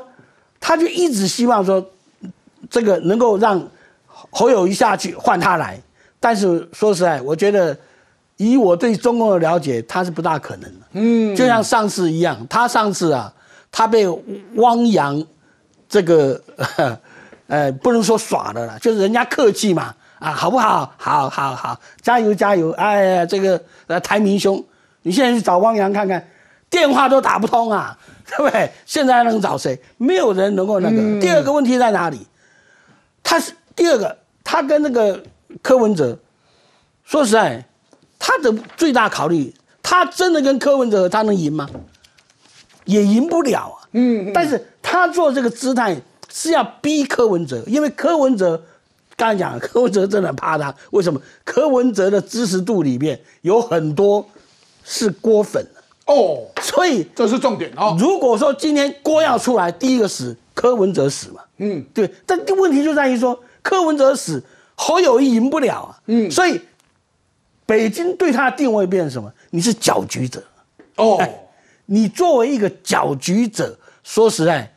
[0.58, 1.84] 他就一直希望说，
[2.68, 3.68] 这个能够让
[4.08, 5.80] 侯友谊下去换他来。
[6.18, 7.76] 但是说实在，我觉得
[8.48, 10.86] 以我对中共的了解，他是不大可能的。
[10.92, 13.32] 嗯，就像上次一样，他上次啊，
[13.70, 14.06] 他被
[14.54, 15.22] 汪洋。
[15.92, 16.40] 这个
[17.48, 20.94] 呃不能说耍的了，就是人家客气嘛，啊好不好？
[20.96, 22.70] 好好好，加油加油！
[22.74, 24.64] 哎呀，这个呃台明兄，
[25.02, 26.24] 你现在去找汪洋看看，
[26.70, 28.70] 电话都打不通啊， 对不对？
[28.86, 29.76] 现在能找谁？
[29.96, 31.20] 没有人能够那个。
[31.20, 32.24] 第二个问题在哪里？
[33.24, 35.20] 他是第二个，他跟那个
[35.60, 36.16] 柯文哲，
[37.02, 37.64] 说实在，
[38.20, 39.52] 他的最大考虑，
[39.82, 41.68] 他真的跟柯文哲他能赢吗？
[42.84, 43.88] 也赢不了啊。
[43.92, 46.00] 嗯，但是他做这个姿态
[46.32, 48.62] 是要逼柯文哲，因为柯文哲
[49.16, 51.20] 刚才讲，柯文哲真的怕他，为什么？
[51.44, 54.24] 柯文哲的支持度里面有很多
[54.84, 55.66] 是郭粉
[56.06, 57.96] 哦，所以这是重点哦。
[57.98, 62.10] 如果说今天郭要出来，第一个死柯文哲死嘛，嗯，对。
[62.26, 64.42] 但问题就在于说，柯文哲死，
[64.74, 66.60] 侯友谊赢不了啊，嗯，所以
[67.70, 69.32] 北京对他的定位变成什么？
[69.50, 70.42] 你是搅局者，
[70.96, 71.24] 哦，
[71.86, 73.78] 你作为一个搅局者。
[74.02, 74.72] 说实在，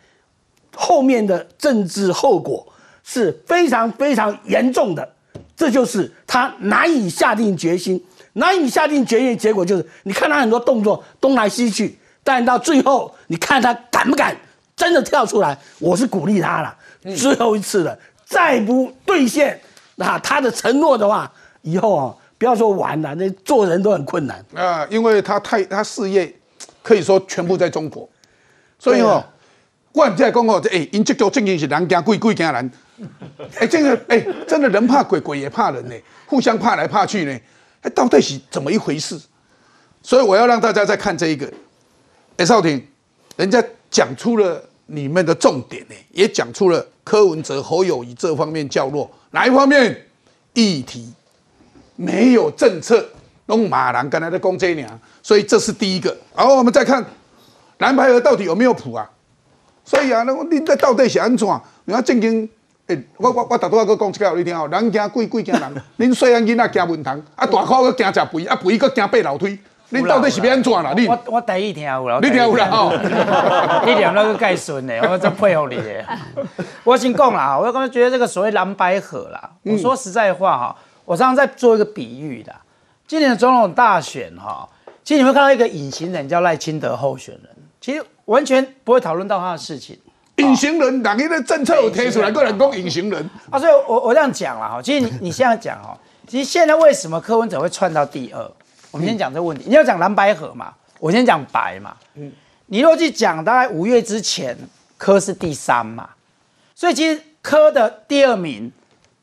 [0.75, 2.71] 后面的政治后果
[3.03, 5.15] 是非常非常严重的，
[5.55, 7.99] 这就是他难以下定决心，
[8.33, 14.37] 难以下定决心，结果就是你看他很多动作东来西去，但到最后你看他敢不敢
[14.75, 15.57] 真的跳出来？
[15.79, 16.77] 我是鼓励他了，
[17.15, 19.59] 最后一次了，再不兑现
[19.95, 21.31] 那他的承诺的话，
[21.63, 26.29] 以后啊，不要说玩了，那做人都很困难啊，因为他太他事业
[26.81, 28.07] 可以说全部在中国。
[28.77, 29.23] 所以哦，
[29.93, 32.71] 我在讲哦，这哎，因这个正经是人惊鬼，鬼惊人。
[33.57, 37.31] 哎，这 个哎，真的人怕鬼，鬼也怕人呢，互相怕来怕去呢。
[37.79, 39.17] 哎，到底是怎么一回事？
[40.01, 41.49] 所以我要让大家再看这一个。
[42.35, 42.85] 哎，少廷，
[43.37, 50.07] 人家讲出了你们的重点呢，也讲出了柯文哲、侯友谊这方面较弱，哪一方面？
[50.55, 51.11] 议题
[51.95, 53.05] 没有政策，
[53.47, 54.89] 用马兰刚才的攻这娘，
[55.21, 56.15] 所以这是第一个。
[56.35, 57.03] 然后，我们再看。
[57.79, 59.09] 蓝白河到底有没有谱啊？
[59.83, 61.45] 所以啊，那恁这到底是安怎？
[61.85, 62.47] 你看正经，
[62.87, 65.73] 诶，我我我大多个讲一个你听哦，人惊鬼，鬼惊人。
[65.99, 69.59] 恁细汉囡仔惊蚊虫，啊大块个惊食肥，啊肥个惊爬楼梯。
[69.91, 70.93] 恁到底是要安怎啦？
[70.95, 72.93] 你我我第一听有啦，你听有啦吼。
[73.85, 76.05] 你念那个介顺的，我真佩服你的。
[76.85, 82.53] 我先讲啦，我刚刚觉得这个所谓蓝白河啦，我说实在话哈，我常常在做一个比喻的。
[83.07, 84.67] 今年的总统大选哈，
[85.03, 87.49] 其实你会看到一个隐形人叫赖清德候选人。
[87.81, 89.99] 其实完全不会讨论到他的事情。
[90.37, 92.31] 隐形人，哪一个政策有贴出来？
[92.31, 94.81] 个人讲隐形人啊，所以我我这样讲了哈。
[94.81, 95.95] 其实你你现在讲哈，
[96.27, 98.51] 其实现在为什么柯文哲会窜到第二？
[98.89, 99.65] 我们先讲这个问题。
[99.67, 101.95] 你要讲蓝白河嘛，我先讲白嘛。
[102.15, 102.31] 嗯，
[102.67, 104.57] 你若去讲，大概五月之前，
[104.97, 106.09] 柯是第三嘛。
[106.73, 108.71] 所以其实柯的第二名，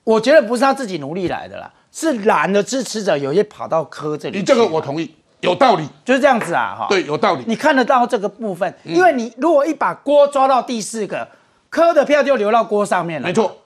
[0.05, 4.39] 我觉得不是他自己努力来的啦，是蓝的支持者有些跑到科这里。
[4.39, 5.15] 你这个我同意。
[5.41, 6.87] 有道理，就是这样子啊，哈。
[6.91, 7.43] 对，有道理。
[7.47, 11.27] 你看得到这个部分，因为你如果一把锅抓到第四个，
[11.71, 13.27] 科的票就流到锅上面了。
[13.27, 13.57] 没错。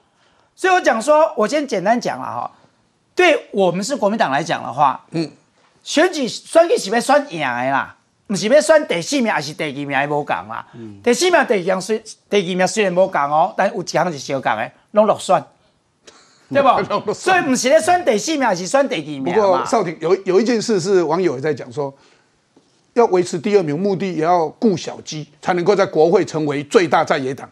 [0.55, 2.49] 所以我讲说，我先简单讲了哈。
[3.13, 5.29] 对我们是国民党来讲的话，嗯，
[5.83, 10.65] 选举选举是要选赢的啦，不是要选第四名还是第二名还无讲啦。
[11.03, 15.43] 第四名、第二名虽第二名虽然无讲哦，但有几项是相讲的，拢落选。
[16.53, 16.81] 对吧？
[17.13, 21.93] 所以不是咧选第四名，是选第二名不过少廷有有一件事是网友也在讲说，
[22.93, 27.49] 要维持第二名，目的也要顾小鸡，才能够在国会成为最大在野党，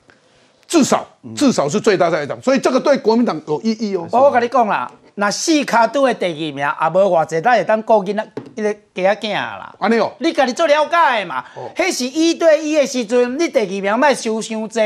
[0.68, 2.40] 至少至少是最大在野党。
[2.42, 4.08] 所以这个对国民党有意义哦。
[4.12, 9.76] 我我跟你讲啦，那四卡都的第二名，也无偌济，咱会当顾囡仔，一个家囝啦。
[9.80, 11.44] 安尼哦，你家己做了解的嘛？
[11.76, 14.80] 迄是一对一的时阵，你第二名卖收伤济。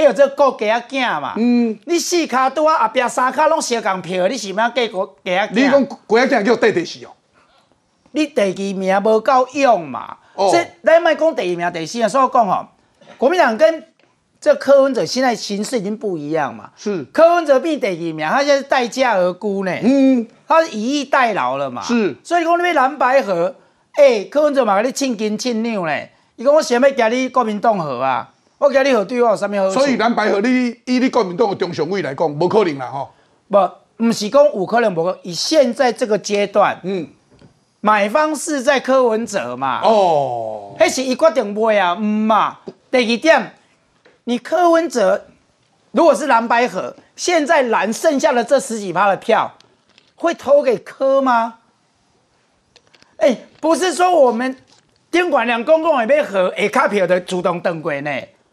[0.00, 1.34] 迄有这顾家仔囝嘛。
[1.36, 5.98] 嗯，你四卡拄啊，后壁三卡拢相共票，你是要计顾家仔你讲囝？
[6.06, 7.10] 国家叫对第四哦，
[8.12, 10.16] 你第二名无够用嘛？
[10.34, 12.66] 哦所以咱莫讲第二名、第四啊，所以我讲吼，
[13.18, 13.84] 国民党跟
[14.40, 16.70] 这柯文哲现在形势已经不一样嘛。
[16.76, 19.72] 是柯文哲变第二名，他现在是待价而沽呢。
[19.82, 21.82] 嗯，他是以逸待劳了嘛。
[21.82, 23.54] 是所以讲你要蓝白河，
[23.98, 26.12] 诶、柯文哲嘛，甲你庆金庆扭咧。
[26.36, 28.29] 伊讲我想要甲你国民党河啊，
[28.60, 29.80] 我加你河对我有啥物好处？
[29.80, 33.10] 所以蓝白河你以你国民党的中常委来讲，无可能啦吼。
[33.48, 37.08] 不，不是讲有可能无可能，以现在这个阶段，嗯，
[37.80, 39.80] 买方是在柯文哲嘛。
[39.82, 42.58] 哦，迄是伊决定买啊，唔嘛。
[42.90, 43.54] 第二点，
[44.24, 45.26] 你柯文哲
[45.92, 49.54] 如果是蓝白河，现在蓝剩下的这十几趴的票，
[50.16, 51.54] 会投给柯吗？
[53.16, 54.54] 哎、不是说我们
[55.10, 58.10] 丁管良公共也被和下卡票的主动登轨呢，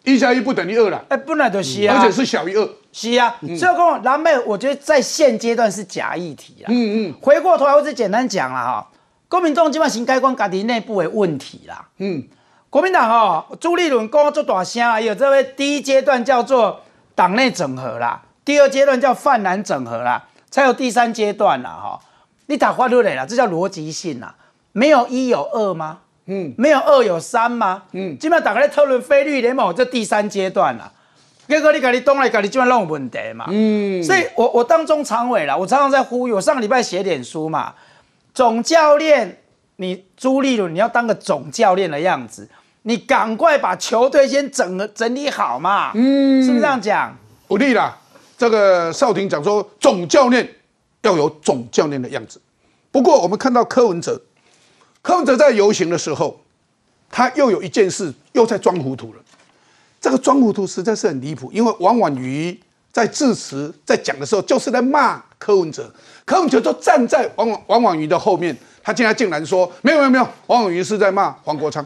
[0.07, 2.69] 一加一不等于二啦，哎、本来就是啊，而且是小于二。
[2.93, 6.67] 是啊，所以讲蓝妹，我觉得在现阶段是假议题啦。
[6.69, 8.87] 嗯嗯回过头来，我只简单讲了哈，
[9.27, 11.89] 国民党基本上该关家己内部的问题啦。
[11.97, 12.23] 嗯，
[12.69, 16.79] 国民党哦，朱立伦讲做大声啊，有这位第一阶段叫做
[17.13, 21.99] 党内整合啦，第二阶段叫泛蓝整合啦，才有第三阶段啦哈。
[22.45, 24.35] 你打花路磊啦，这叫逻辑性啦，
[24.71, 25.99] 没有一有二吗？
[26.27, 27.83] 嗯，没有二有三吗？
[27.91, 30.91] 嗯基本上打开讨论菲律联盟这第三阶段啦。
[31.47, 33.45] 结果你家己东来，家己基本上有问题嘛。
[33.49, 37.73] 嗯，所以我我当中常委啦，我常常在呼吁，我上个礼拜写脸书嘛，
[38.33, 39.41] 总教练，
[39.77, 42.49] 你朱立伦你要当个总教练的样子，
[42.83, 47.17] 你赶快把球队先整合整理好嘛，嗯，是不是这样讲？
[47.47, 47.97] 不利啦。
[48.37, 50.47] 这个少廷讲说，总教练
[51.01, 52.39] 要有总教练的样子。
[52.91, 54.21] 不过我们看到柯文哲，
[55.07, 56.37] 柯文哲在游行的时候，
[57.09, 59.19] 他又有一件事又在装糊涂了。
[60.01, 62.59] 这个装糊涂实在是很离谱，因为王婉瑜
[62.91, 65.89] 在致辞在讲的时候，就是在骂柯文哲，
[66.25, 71.85] 柯文哲就站在王婉王婉瑜的后面，他竟然竟然说没有没有没有，王婉瑜是在骂黄国昌，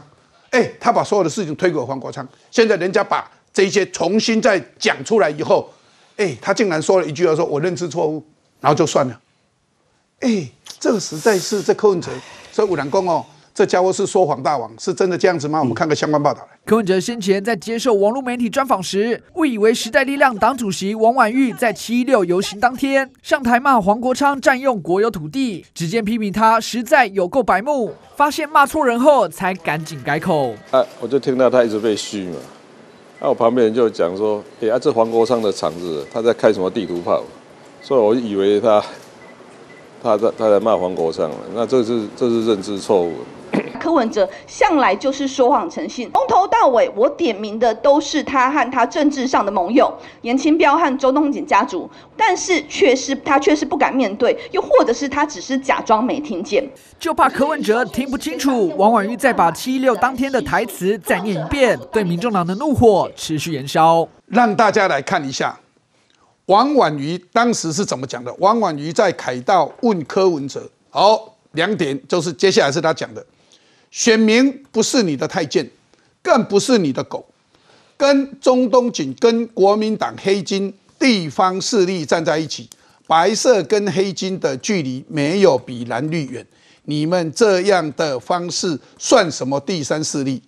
[0.50, 5.72] 哎，他把所有的事情推给黄国昌，现在人家把这些重新再讲出来以后，
[6.16, 8.26] 哎，他竟然说了一句，说我认知错误，
[8.58, 9.20] 然后就算了，
[10.18, 12.10] 哎，这个实在是这柯文哲，
[12.52, 15.58] 所以五郎公哦，这家伙是说谎大王，是真的这样子吗？
[15.58, 16.48] 我们看个相关报道来。
[16.66, 30.54] 柯文哲先前在接受网络媒体专访时，误以为时代力量党主席王婉玉在七一六游行当天上台骂黄国昌占用国有土地，只见批评他实在有够白目，发现骂错人后才赶紧改口。
[30.70, 32.36] 啊，我就听到他一直被嘘嘛，
[33.20, 37.22] 那、我旁边人就讲说，哎、啊，这黄国昌的厂子，他在开什么地图炮？
[37.80, 38.80] 所以我以为他
[40.02, 43.12] 他在他在骂黄国昌了，那这是这是认知错误。
[43.78, 56.66] 柯文哲向来就是说谎成性，从头到尾我点名的都是他和他政治上的盟友严清标和周东锦家族，但是却是他却是不敢面对，又或者是他只是假装没听见。
[56.98, 64.08] 就怕柯文哲听不清楚，王婉玉再把七一六当天的台词再念一遍，对民众党的怒火持续燃烧。
[64.26, 65.58] 让大家来看一下
[66.52, 68.30] 王婉瑜当时是怎么讲的。
[68.34, 73.24] 王婉瑜在凯道问柯文哲，好，两点就是接下来是他讲的，
[73.90, 75.66] 选民不是你的太监，
[76.20, 77.24] 更不是你的狗，
[77.96, 82.68] 跟中东锦、跟国民党黑金地方势力站在一起，
[83.06, 86.46] 白色跟黑金的距离没有比蓝绿远，
[86.84, 90.42] 你们这样的方式算什么第三势力？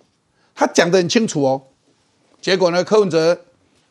[0.53, 1.59] 他讲得很清楚哦。
[2.39, 3.41] 结果呢，柯文哲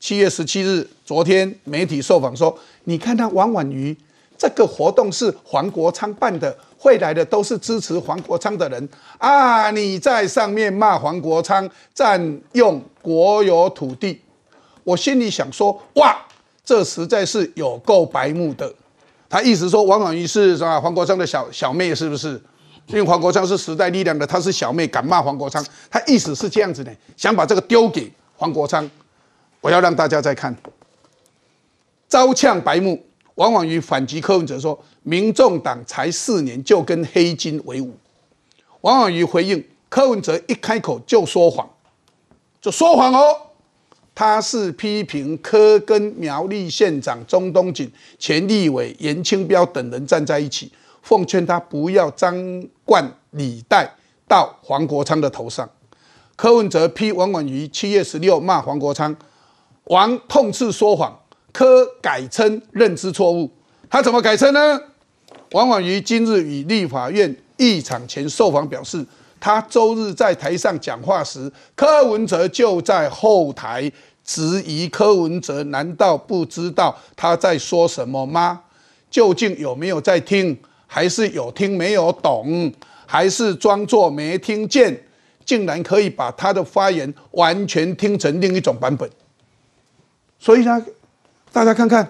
[0.05, 3.97] 七月十七日，昨天媒体受访说，你看他王婉瑜
[4.37, 8.87] 这个活动是黄国昌办的，会来的都是支持黄国昌的人
[9.17, 9.71] 啊！
[9.71, 14.21] 你在上面骂黄国昌占用国有土地，
[14.83, 16.15] 我心里想说，哇，
[16.63, 18.71] 这实在是有够白目的。
[19.31, 22.39] 他意思说王婉瑜是什么黄国昌的小小妹，是不是？
[22.89, 28.87] 因为黄国昌是时代力量的，他是小妹，敢骂黄国昌，他意思是这样子的，想把这个丢给黄国昌。
[29.65, 30.55] 我要让大家再看，
[32.07, 33.03] 招呛白目，
[33.37, 37.95] 王婉瑜反击柯文哲说，民众党才四年就跟黑金为伍。
[38.83, 41.67] 王婉瑜回应柯文哲一开口就说谎，
[42.61, 43.35] 就说谎哦。
[44.15, 53.91] 他是批评柯跟苗栗县长钟东锦、前立委严清标等人站在一起，奉劝他不要张冠李戴
[54.29, 55.67] 到黄国昌的头上。
[56.37, 59.17] 柯文哲批王婉瑜七月十六骂黄国昌，
[59.85, 61.15] 王痛斥说谎，
[61.53, 63.51] 柯改称认知错误。
[63.91, 64.81] 他怎么改称呢？
[65.53, 69.05] 王婉瑜今日与立法院议场前受访表示，
[69.39, 73.93] 他周日在台上讲话时，柯文哲就在后台
[74.25, 78.63] 质疑柯文哲，难道不知道他在说什么吗？
[79.11, 82.73] 究竟有没有在听，还是有听没有懂，
[83.07, 84.99] 还是装作没听见？
[85.45, 89.09] 竟然可以把他的发言完全听成另一种版本。
[90.45, 90.85] 所以呢，
[91.51, 92.07] 大家看看。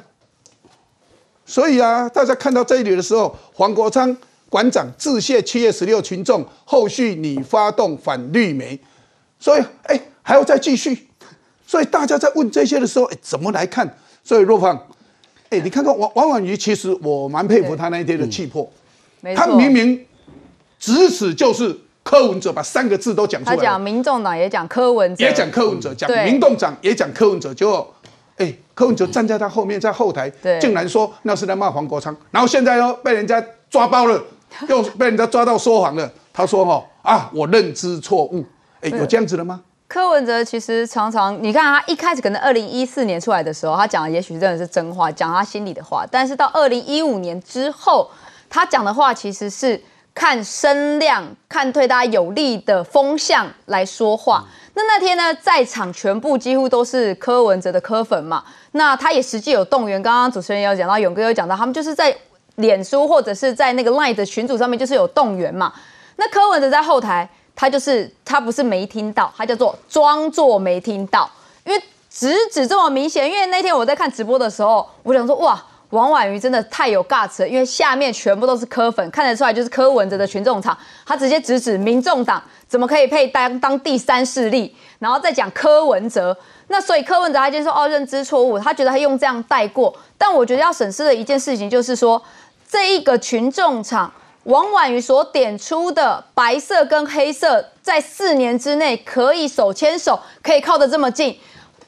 [1.46, 4.16] 所以啊，大家看到这里的时候，黄国昌
[4.48, 8.80] 馆长致谢七月十六群众，后续你发动反绿媒，
[9.38, 11.06] 所以哎还要再继续。
[11.64, 13.96] 所以大家在问这些的时候，哎怎么来看？
[14.24, 14.84] 所以若芳，
[15.50, 18.68] 哎你看看王王婉瑜，其实我蛮佩服他那一天的气魄。
[19.36, 20.04] 他明明
[20.80, 27.93] 指使就是柯文哲把三个字都讲出来，他讲民众党也讲柯文哲，也讲柯文哲，讲民动党也讲柯文哲，结果，哎，
[28.74, 34.22] 柯文哲站在他后面，在后台对，竟然说那是在骂黄国昌，然后现在又被人家抓包了，
[34.68, 36.10] 又被人家抓到说谎了。
[36.32, 38.44] 他说：“哦啊，我认知错误。”
[38.82, 39.62] 哎，有这样子的吗？
[39.86, 46.04] 柯文哲其实常常，你看他一开始可能二零一四年出来的时候，他讲的也许真的是真话，讲他心里的话。
[46.10, 48.10] 但是到二零一五年之后，
[48.50, 49.80] 他讲的话其实是
[50.12, 54.44] 看声量、看对他有利的风向来说话。
[54.74, 58.42] 那那天呢，在场全部几乎都是柯文哲的柯粉嘛。
[58.76, 62.12] 那他也实际有动员，刚刚主持人也有讲到，勇哥有讲到，他们就是在
[62.56, 65.72] 脸书或者是在那个 LINE 的群组上面，就是有动员嘛。
[66.16, 71.30] 那柯文哲在后台，他就是他不是没听到，他叫做装作没听到，
[71.64, 73.30] 因为直指这么明显。
[73.30, 86.36] 因为那天我在看直播的时候，我想说哇，王婉瑜真的太有 guts 了，因为下面全部都是柯粉，看得出来就是柯文哲的群众场，他直接直指民众党怎么可以配当当第三势力，然后再讲柯文哲。
[86.68, 89.94] 那所以柯文哲他就说哦认知错误，他觉得他用这样带过。
[90.16, 92.22] 但我觉得要审视的一件事情就是说，
[92.68, 94.12] 这一个群众场。
[94.44, 101.40] 王婉瑜所点出的白色跟黑色，在四年之内可以手牵手，可以靠得这么近。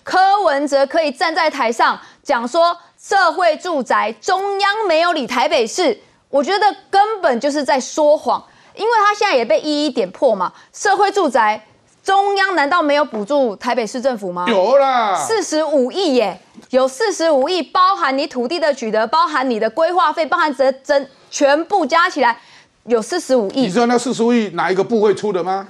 [0.03, 8.43] 柯文哲可以站在台上讲说，社会住宅中央没有理台北市，我觉得根本就是在说谎，
[8.75, 10.51] 因为他现在也被一一点破嘛。
[10.73, 11.67] 社会住宅
[12.07, 14.47] 中央难道没有补助台北市政府吗？
[14.49, 16.41] 有啦，四十五亿耶，
[16.71, 22.39] 有四十五亿，包含你土地的取得，包含你的规划费，包含整整全部加起来
[22.87, 23.63] 有四十五亿。
[23.63, 25.67] 你知道那四十五亿哪一个部会出的吗？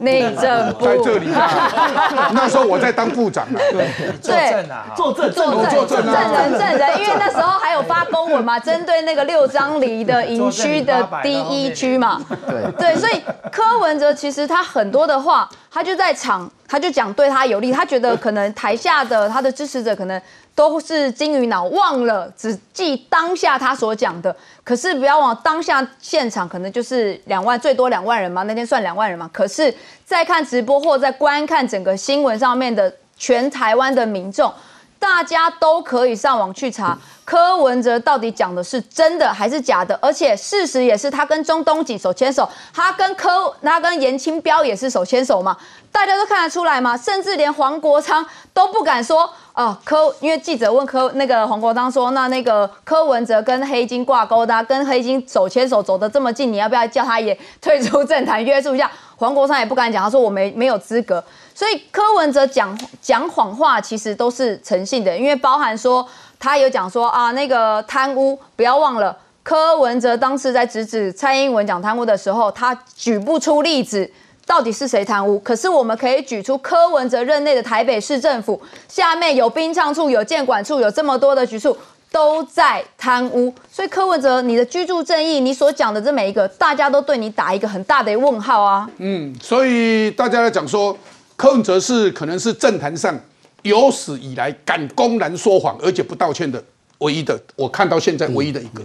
[0.00, 0.84] 内政部。
[0.84, 2.30] 在这里啊。
[2.34, 3.58] 那时候我在当部长啊。
[3.70, 3.88] 对，
[4.20, 6.24] 作证啊，作证作证作证啊。
[6.24, 12.72] 证人证人，因为那时候还有发公文嘛，针对那个六张犁的营区的第一区嘛，对。
[12.78, 20.20] 对，所以柯文哲其实他很多的话，他就在场，他就讲对他有利，他觉得可能台下的他的支持者可能
[20.54, 24.34] 都是金鱼脑，忘了只记当下他所讲的。
[24.66, 29.30] 可是不要忘，当下现场可能就是两万，最多两万人嘛，那天算两万人嘛。
[29.32, 29.72] 可是，
[30.04, 34.52] 在看直播或在观看整个新闻上面的全台湾的民众，
[34.98, 45.56] 大家都可以上网去查柯文哲到底讲的是真的还是假的，而且事实也是他跟中东锦手牵手，他跟柯他跟严清标也是手牵手嘛，
[45.90, 58.90] 大家都看得出来嘛，甚至连黄国昌都不敢说哦柯，因为记者问柯那个黄国昌说，那那个柯文哲跟黑金挂钩的、跟黑金手牵手走得这么近，你要不要叫他也退出政坛约束一下？
[59.16, 61.22] 黄国昌也不敢讲，他说我没没有资格。
[61.56, 66.06] 所以柯文哲讲讲谎话，其实都是诚信的，因为包含说
[66.38, 74.12] 他有讲说啊，那个贪污，不要忘了，柯文哲当时在直指蔡英文讲贪污的时候，他举不出例子。
[74.44, 75.40] 到底是谁贪污？
[75.40, 81.76] 可是我们可以举出柯文哲任内的台北市政府，下面有殡葬处、有建管处，有这么多的局处
[82.12, 83.52] 都在贪污。
[83.68, 88.88] 所以柯文哲，你的居住正义，你所讲的这每一个，大家都对你打一个很大的问号啊。
[88.98, 90.96] 嗯，所以大家在讲说，
[91.36, 93.18] 柯文哲是可能是政坛上
[93.62, 96.62] 有史以来敢公然说谎而且不道歉的
[96.98, 98.82] 唯一的，我看到现在唯一的一个，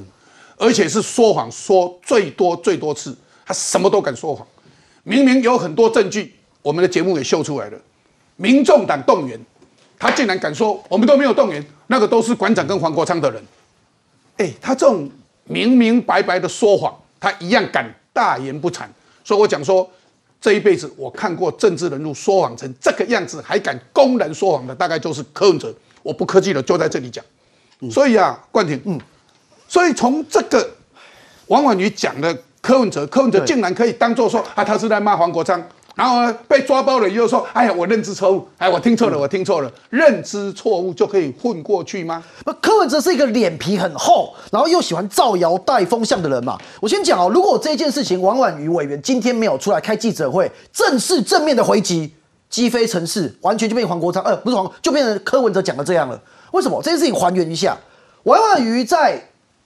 [0.58, 4.46] 而且是说谎说最多最多次，他什么都敢说谎。
[5.04, 7.78] 明明有很多证据，我们的节目也秀出来了，
[8.36, 9.40] 民众党动员，
[9.98, 13.42] 他竟然敢说我们都没有动员，那个都是馆长跟黄国昌的人。
[14.38, 15.10] 哎，他这种
[15.46, 18.84] 明明白白的说谎，他一样敢大言不惭。
[19.24, 19.90] 所以我讲说，
[20.42, 25.72] 这一辈子我看过政治人物说谎成这个样子，还敢公然说谎的，大概就是柯文哲。
[26.02, 27.24] 我不客气了，就在这里讲。
[27.92, 29.00] 所以啊，冠廷，嗯，
[29.68, 30.68] 所以从这个
[31.46, 35.64] 王婉瑜讲的柯文哲，柯文哲竟然可以当做说啊，他是在骂黄国昌。
[35.96, 46.58] 然后呢，被抓包了以后说：“哎呀，我认知错误，哎，我听错了，我听错了，认知错误就可以混过去吗？”那柯文哲是一个脸皮很厚，然后又喜欢造谣带风向的人嘛。
[46.80, 52.14] 我先讲哦，如果这件事情王婉瑜委员今天没有出来开记者会，正式正面的回击，
[52.50, 56.20] 击飞城市，完全就变黄国昌，呃，不是黄，就变成柯文哲讲的这样了。
[56.54, 56.82] 为什么？
[56.82, 57.78] 这件事情还原一下，
[58.24, 59.22] 王婉瑜在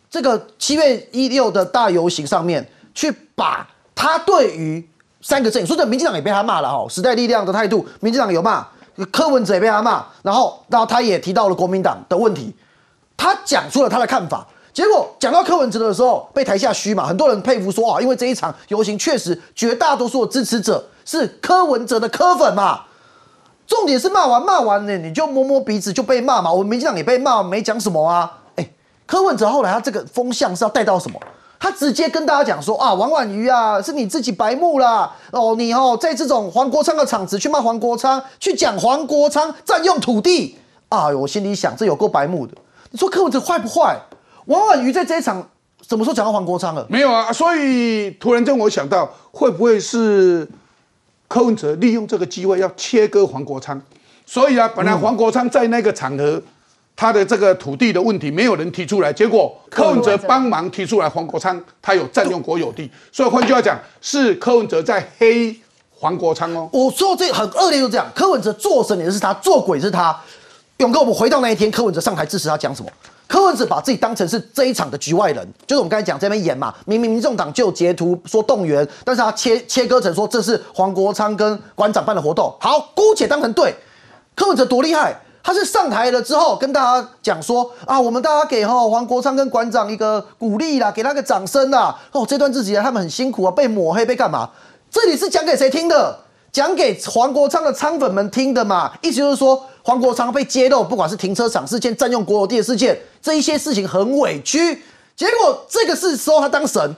[0.09, 4.87] 这个七月一六的大游行上面，去把他对于
[5.25, 8.63] 三个阵营，说的民进党也被他骂了哈，时代力量的态度，民进党有骂，
[9.11, 12.55] 柯文哲也被他骂，然后，然后他也提到了国民党的问题，
[13.17, 14.45] 他讲出了他的看法。
[14.71, 22.81] 结果讲到柯文哲的时候，被台下嘘嘛，很多人佩服说啊，因为这一场游行确实绝大多数的支持者是柯文哲的柯粉嘛。
[23.65, 26.51] 重点是骂完骂完呢，你就摸摸鼻子就被骂嘛。
[26.51, 28.41] 我们民进党也被骂，没讲什么啊。
[28.57, 28.69] 哎，
[29.07, 31.19] 柯文哲后来他这个风向是要带到什么？
[31.65, 35.11] 他直接跟大家讲说啊，王婉瑜啊，是你自己白目啦。
[35.31, 40.55] 哦，你哦，在这种黄国昌的场子去骂黄国昌，去讲黄国昌占用土地
[40.89, 42.55] 啊，我心里想这有够白目的。
[42.91, 43.99] 你说柯文哲坏不坏？
[44.45, 45.49] 王婉瑜在这一场
[45.81, 46.85] 什么时候讲到黄国昌了？
[46.87, 50.47] 没有啊，所以突然间我想到，会不会是
[51.27, 53.81] 柯文哲利用这个机会要切割黄国昌？
[54.27, 56.39] 所以啊，本来黄国昌在那个场合，
[56.95, 65.55] 他的这个土地的问题没有人提出来，结果柯文哲帮忙提出来，黄国昌他有占用国有地，所以换句话讲，是柯文哲在黑
[65.89, 66.69] 黄国昌哦。
[66.71, 70.17] 我说这很恶劣，就这样，柯文哲做神也是他，做鬼是他。
[70.77, 72.89] 勇哥，我们回到那一天，柯文哲上台支持他讲什么？
[73.27, 76.73] 柯文哲把自己当成是这一场的局外人，就是我们刚才讲这边演嘛。
[76.85, 82.55] 明明民众党就有截图说动员，但是他切切割成说这是黄国昌跟馆长办的活动。
[82.59, 83.73] 好，姑且当成对。
[84.35, 85.15] 柯文哲多厉害，
[85.45, 91.95] 他是上台了之后跟大家讲说啊，我们大家给哈黄国昌跟馆长一个鼓励啦，给他个掌声啦。
[92.11, 94.49] 哦，这段日子他们很辛苦啊，被抹黑被干嘛？
[94.89, 96.17] 这里是讲给谁听的？
[96.51, 98.91] 讲给黄国昌的仓粉们听的嘛。
[99.03, 99.63] 意思就是说。
[99.87, 104.81] 黄国昌被揭露，不管是停车场事件、占用国有地的事件，这一些事情很委屈。
[105.15, 106.95] 结果这个事时候他当神，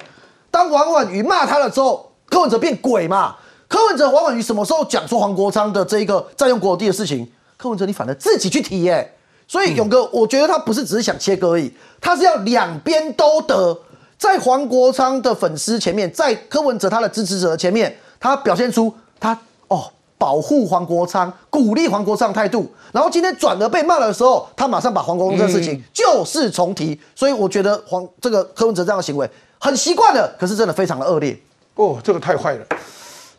[0.49, 3.35] 当王婉瑜骂他了之后，柯文哲变鬼嘛？
[3.67, 7.29] 柯文哲、王婉瑜什么时候讲说黄国昌的这一个占用国有地的事情？
[7.57, 9.13] 柯文哲你反而自己去提耶。
[9.47, 13.77] 所以勇哥，我觉得他不是只是想切割而已，他是要两边都得。
[14.17, 19.37] 在黄国昌的粉丝前面，在柯文哲他的支持者前面，他表现出他
[19.67, 19.91] 哦。
[20.19, 29.29] 保护黄国昌，鼓励黄国昌态度，然后今天转而被骂的时候，他马上把黄国昌这事情旧事重提，所以我觉得黄这个柯文哲这样的行为
[29.59, 31.39] 很习惯了，可是真的非常的恶劣
[31.75, 32.65] 哦，这个太坏了。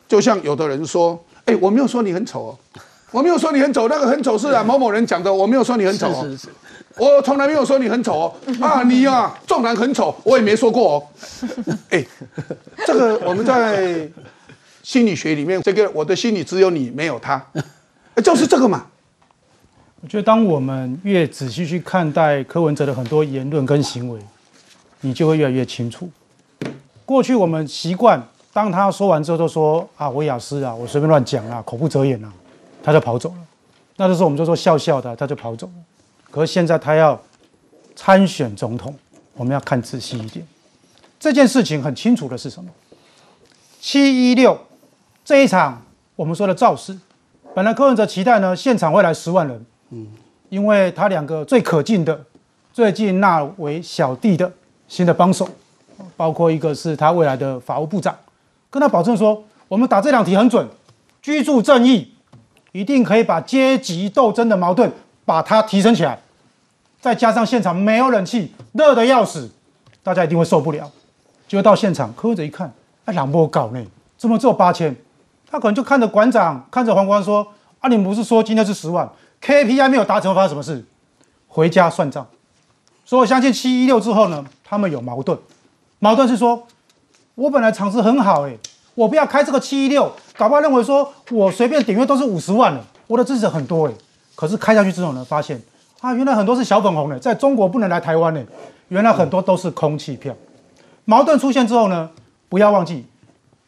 [0.07, 2.59] 就像有的人说，哎，我没有说你很丑哦，
[3.11, 6.48] 我没有说你很丑，那个很丑是啊某某人讲的，我没有说你很丑哦，是是是，
[6.96, 11.02] 我从来没有说你很丑哦， 啊你啊纵然很丑，我也没说过哦，
[11.90, 12.04] 哎，
[12.86, 14.09] 这个我们在。
[14.80, 17.44] 心理学里面，这个我的心里只有你，没有他，
[18.24, 18.86] 就是这个嘛。
[20.00, 24.18] 我觉得，当我们越仔细去看待柯文哲的很多言论跟行为，
[25.02, 26.09] 你就会越来越清楚。
[27.04, 32.32] 过去我们习惯，当他说完之后，都说啊，我雅思啊，我随便乱讲啊，口不择言啊，
[32.89, 33.36] 他就跑走了。
[33.97, 35.72] 那时候我们就说笑笑的，他就跑走了。
[36.30, 37.20] 可是现在他要
[37.95, 38.95] 参选总统，
[39.34, 40.47] 我们要看仔细一点。
[41.20, 42.70] 这件事情很清楚的是什么？
[43.78, 44.59] 七一六。
[45.22, 45.82] 这一场
[46.16, 46.99] 我们说的造势，
[47.55, 50.07] 本来柯文哲期待呢，现场会来十万人，嗯，
[50.49, 52.24] 因为他两个最可敬的、
[52.72, 54.51] 最近纳为小弟的
[54.89, 55.47] 新的帮手，
[56.16, 58.16] 包括一个是他未来的法务部长，
[58.70, 60.66] 跟他保证说，我们打这两题很准，
[61.20, 62.14] 居住正义
[62.79, 64.93] 一定可以把阶级斗争的矛盾
[65.24, 66.16] 把它提升起来，
[67.01, 69.51] 再加上现场没有冷气，热的要死，
[70.01, 70.89] 大家一定会受不了。
[71.49, 72.72] 结果到现场，柯文哲一看，
[73.05, 73.85] 哎，两波搞呢，
[74.16, 74.95] 怎么只有八千？
[75.51, 77.45] 他可能就看着馆长，看着黄光说
[77.81, 79.11] ：“啊，你们不是说今天是十万
[79.43, 80.85] ，KPI 没有达成，发生什么事？
[81.49, 82.24] 回家算账。”
[83.05, 85.37] 所以我相信七一六之后呢，他们有矛盾。
[85.99, 86.68] 矛盾是说，
[87.35, 88.57] 我本来场子很好，哎，
[88.99, 93.92] 我不要开这个七一六，搞不好认为说我随便点阅都是五十万了，我的支持很多，哎，
[94.34, 95.62] 可是开下去之后呢，发现
[96.01, 98.42] 啊，原来很多是小粉红的，在中国不能来台湾呢，
[98.88, 100.34] 原来很多都是空气票。
[101.05, 102.11] 矛盾出现之后呢，
[102.49, 103.07] 不要忘记。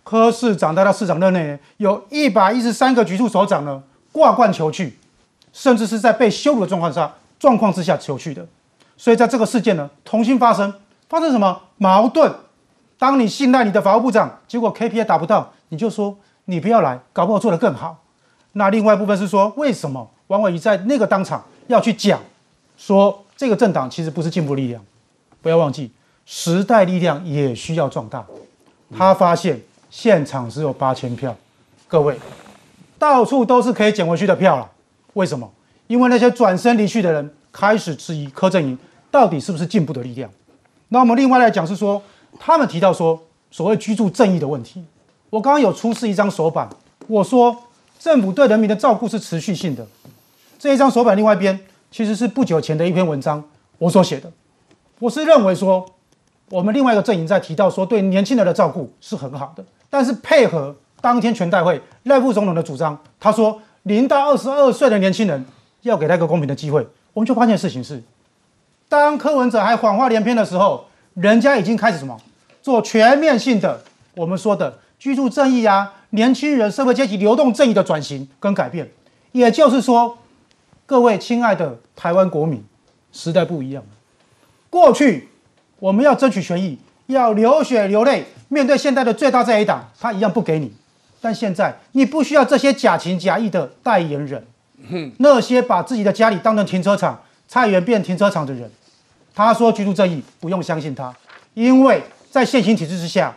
[0.02, 4.98] 柯市长在他市长任内，有一百一十三个局处首长呢挂冠求去，
[5.52, 8.44] 甚至是在被羞辱的状况下状况之下求去的。
[8.96, 10.74] 所以在这个事件呢，重新发生，
[11.08, 12.34] 发生什么矛盾？
[13.00, 18.04] 当你信赖你的法务部长，结果 KPI 达不到，你就说你不要来，搞不好做得更好。
[18.52, 22.20] 那另外一部分是说，为什么王伟仪在那个当场要去讲，
[22.76, 24.84] 说这个政党其实不是进步力量？
[25.40, 25.90] 不要忘记，
[26.26, 28.24] 时代力量也需要壮大。
[28.96, 29.60] 他发现。
[29.92, 31.36] 现场只有八千票，
[31.88, 32.16] 各位，
[32.96, 34.70] 到处都是可以捡回去的票了。
[35.14, 35.50] 为什么？
[35.88, 38.78] 因为那些转身离去的人开始质疑柯震营
[39.10, 40.30] 到底是不是进步的力量。
[40.90, 42.00] 那我们另外来讲是说，
[42.38, 43.20] 他们提到说
[43.50, 44.84] 所谓居住正义的问题。
[45.30, 46.68] 我刚刚有出示一张手板，
[47.06, 47.56] 我说
[47.98, 49.86] 政府对人民的照顾是持续性的。
[50.58, 51.58] 这一张手板另外一边
[51.90, 53.42] 其实是不久前的一篇文章，
[53.78, 54.30] 我所写的。
[54.98, 55.86] 我是认为说，
[56.50, 65.44] 我们另外一个阵营在提到说对年轻人的照顾是很好的，但是配合当天全代会赖副总统的主张，他说零到二十二岁的年轻人
[65.82, 68.02] 要给他一个公平的机会，我们就发现事情是，
[68.88, 72.18] 当柯文哲还谎话连篇的时候，人家已经开始什么？
[72.62, 73.82] 做全面性的
[74.14, 78.90] 我们说的居住正义啊，年轻人社会阶级流动正义的转型跟改变，
[79.32, 80.18] 也就是说，
[80.84, 82.62] 各位亲爱的台湾国民，
[83.12, 83.82] 时代不一样。
[83.82, 83.88] 了。
[84.68, 85.28] 过去
[85.78, 90.72] 我们要争取权益，要流血流泪，面对现在的最大这一党，他一样不给你。
[91.22, 94.46] 但现在你不需要这些假情假意的代言人，
[95.18, 98.70] 那些把自己的家里当成停车场、菜园变停车场的人，
[99.34, 101.14] 他说居住正义，不用相信他，
[101.54, 103.36] 因为在现行体制之下，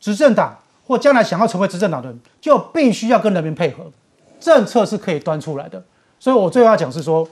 [0.00, 0.56] 执政党
[0.86, 3.90] 或将来想要成为执政党的人，就必须要跟人民配合，
[4.40, 5.82] 政策是可以端出来的。
[6.18, 7.28] 所以我最后要讲是说，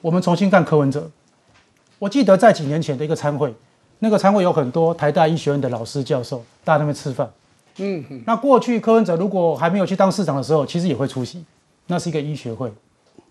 [0.00, 1.10] 我们重新看柯文哲。
[1.98, 3.54] 我记得在几年前的一个参会，
[3.98, 7.30] 那个参会有很多台大医学院的老师教授，大家那边吃饭。
[7.76, 11.44] 嗯嗯，那过去柯文哲如果还没有去当市长的时候，其实也会出席，
[11.86, 12.72] 那是一个医学会。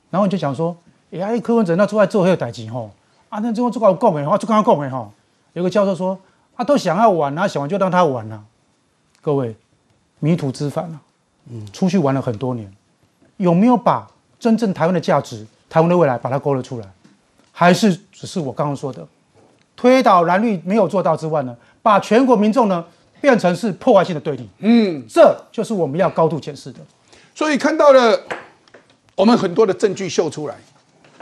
[0.09, 0.75] 然后你就讲说，
[1.11, 2.89] 哎，柯文哲那出来做很有代志吼，
[3.29, 5.09] 啊，那最后这个讲的话，就刚刚讲的哈。
[5.53, 6.17] 有个教授说，
[6.55, 8.43] 啊，都想要玩啊，想玩就让他玩啊。
[9.21, 9.55] 各位，
[10.19, 11.01] 迷途知返啊，
[11.49, 12.71] 嗯，出去玩了很多年，
[13.37, 14.07] 有没有把
[14.39, 16.87] 真正台湾的价值、台湾的未来把它勾勒出来？
[17.51, 19.05] 还是只是我刚刚说的，
[19.75, 22.85] 推倒蓝绿没有做到之外呢，把全国民众呢
[23.19, 26.79] 变成是破坏性的对立，嗯，这就是我们要高度检视的。
[27.35, 28.17] 所以看到了
[29.15, 30.55] 我们很多的证据秀出来，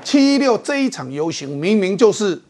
[0.07, 2.41] 七一六这一场游行明明就是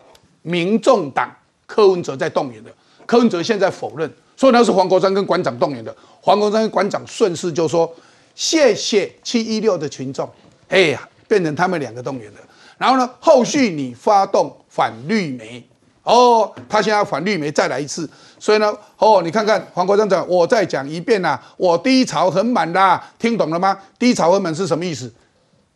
[0.43, 1.27] 民众党
[1.65, 2.69] 柯文哲在动员的，
[3.07, 7.91] 柯文哲现在否认，说那是黄国章跟馆长动员的，黄国章跟馆长顺势就说
[8.35, 10.29] 谢谢七一六的群众，
[10.69, 12.39] 哎呀，变成他们两个动员的。
[12.77, 15.67] 然后呢，后续你发动反绿媒，
[16.03, 23.75] 哦，他现在反绿媒再来一次，所以呢，哦，你看看黄国章讲，我再讲一遍啦，我低潮很满啦，听懂了吗？
[23.97, 25.11] 低潮很满是什么意思？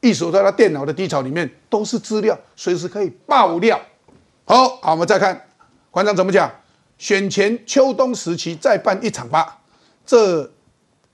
[0.01, 3.79] 意思在他电脑的低潮里面都是资料，随时可以爆料。
[4.43, 5.47] 好，好，我们再看
[5.89, 6.51] 馆长怎么讲，
[6.97, 9.59] 选前秋冬时期再办一场吧，
[10.05, 10.51] 这。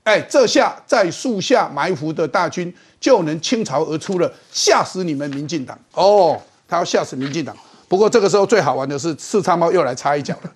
[0.04, 6.40] 哎，这下在树下埋伏的大军就能倾巢而出了，吓死你们民进党哦！
[6.66, 7.54] 他要吓死民进党。
[7.88, 10.50] 不过这个时候最好玩的是四叉猫又来插一脚了。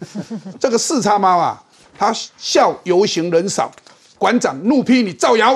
[0.59, 1.63] 这个四叉猫啊，
[1.99, 3.71] 他笑游行人少，
[4.17, 5.55] 馆长怒批你造谣。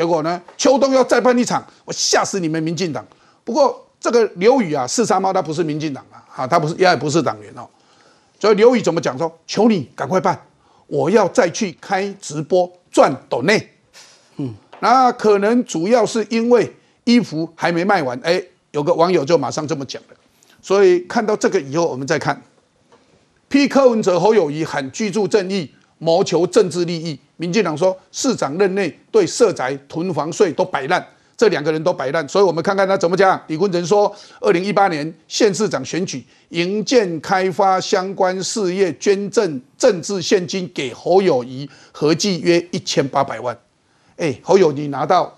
[0.00, 3.06] 结果呢，秋冬要再办一场，我吓死你们民进党。
[3.44, 7.68] 不过这个刘宇啊，四三猫他不是民进党啊，啊，他不是，也不是党员哦。
[8.38, 9.30] 所以刘宇怎么讲说？
[9.46, 10.40] 求你赶快办，
[10.86, 12.72] 我要再去开直播。
[12.90, 13.72] 赚斗内，
[14.38, 16.74] 嗯，那可能主要是因为
[17.04, 20.16] 衣服还没卖完，哎，有个网友就马上这么讲了，
[20.62, 22.42] 所以看到这个以后，我们再看，
[23.48, 25.70] 批柯文哲侯友谊喊居住正义，
[26.00, 31.06] 谋求政治利益，民进党说市长任内对社宅囤房税都摆烂。
[31.36, 33.42] 这两个人都摆烂，所以我们看看他怎么讲。
[33.46, 43.58] 李坤城说，二零一八年县市长选举，营建开发相关事业捐赠政治现金给侯友谊，合计约一千八百万。
[44.18, 45.34] 哎，侯友谊拿到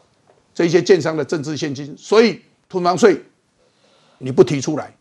[0.52, 3.22] 这些建商的政治现金，所以囤房税
[4.18, 4.92] 你不提出来，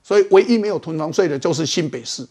[0.00, 2.24] 所以唯一没有囤房税的就是新北市。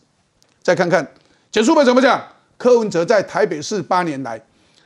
[0.63, 1.05] 再看看
[1.51, 2.25] 简书本怎么讲，
[2.57, 4.41] 柯文哲在台北市八年来，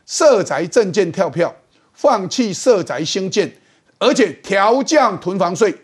[0.05, 1.55] 社宅证件跳票。
[1.91, 3.51] 放弃社宅兴建，
[3.97, 5.75] 而且调降囤房税，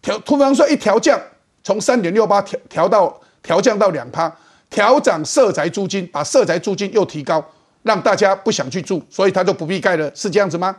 [0.00, 1.20] 调囤房税一调降，
[1.62, 4.34] 从三点六八调调到调降到两趴，
[4.70, 7.44] 调涨社宅租金，把社宅租金又提高，
[7.82, 10.74] 让大家不想去住，所以他就不必盖了，是这样子吗？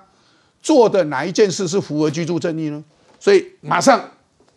[0.64, 2.84] 做的哪一件事是符合居住正义呢？
[3.20, 4.10] 所以马上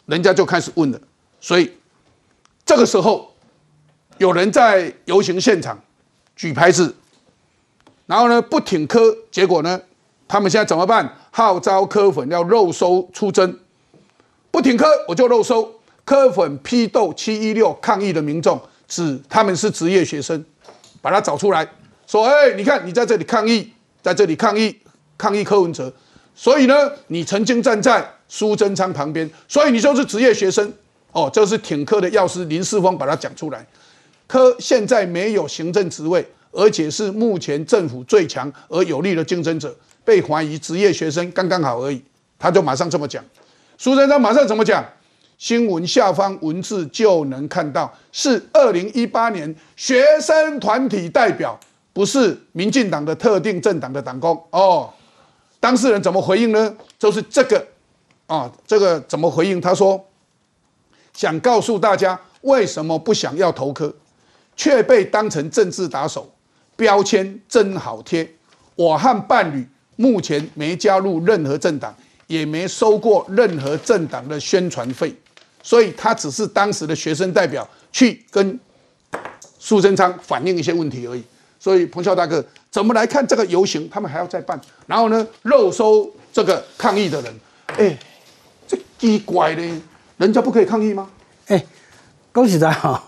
[0.07, 0.99] 人家就开始问了，
[1.43, 1.71] 所以
[2.65, 3.31] 这个时候
[4.19, 5.79] 有人在游行现场
[6.35, 6.95] 举牌子，
[8.07, 9.81] 然后呢不挺科，结果呢？
[10.29, 11.09] 他们现在怎么办？
[11.31, 13.59] 号召科粉要肉收出征，
[14.51, 15.73] 不挺科我就肉收。
[16.05, 20.45] 科粉批斗七一六抗议的民众，指他们是职业学生，
[21.03, 21.69] 把他找出来，
[22.07, 24.77] 说：哎，你看你在这里抗议，在这里抗议，
[25.19, 25.93] 抗议柯文哲，
[26.35, 26.75] 所以呢，
[27.09, 30.73] 你曾经站在苏贞昌旁边，所以你就是职业学生。
[31.11, 33.67] 哦，这是挺科的药师林世峰把他讲出来。
[34.27, 39.75] 科现在没有行政职位，而且是目前政府最强而有力的竞争者。
[40.05, 42.01] 被怀疑职业学生刚刚好而已，
[42.39, 43.25] 他就马上这么讲。
[43.77, 44.85] 苏贞昌马上怎么讲？
[45.37, 51.59] 新闻下方文字就能看到，是二零一八年学生团体代表，
[51.93, 54.89] 不是民进党的特定政党的党工哦。
[55.59, 56.75] 当事人怎么回应呢？
[56.97, 57.67] 就是这个
[58.29, 59.61] 啊，这个怎么回应？
[59.61, 60.03] 他说
[61.13, 63.93] 想告诉大家为什么不想要投科，
[64.57, 66.35] 却被当成政治打手，
[66.75, 68.29] 标签真好贴。
[68.75, 71.95] 我和伴侣目前没加入任何政党，
[72.27, 75.15] 也没收过任何政党的宣传费，
[75.63, 78.59] 所以他只是当时的学生代表去跟
[79.59, 81.23] 苏贞昌反映一些问题而已。
[81.59, 83.89] 所以彭笑大哥怎么来看这个游行？
[83.89, 87.35] 他们还要再办，然后呢，肉收这个抗议的人，
[87.79, 87.99] 哎，
[88.69, 89.83] 这奇怪呢，
[90.19, 91.11] 人家不可以抗议吗？
[91.47, 91.65] 哎，
[92.35, 93.03] 讲实在哈，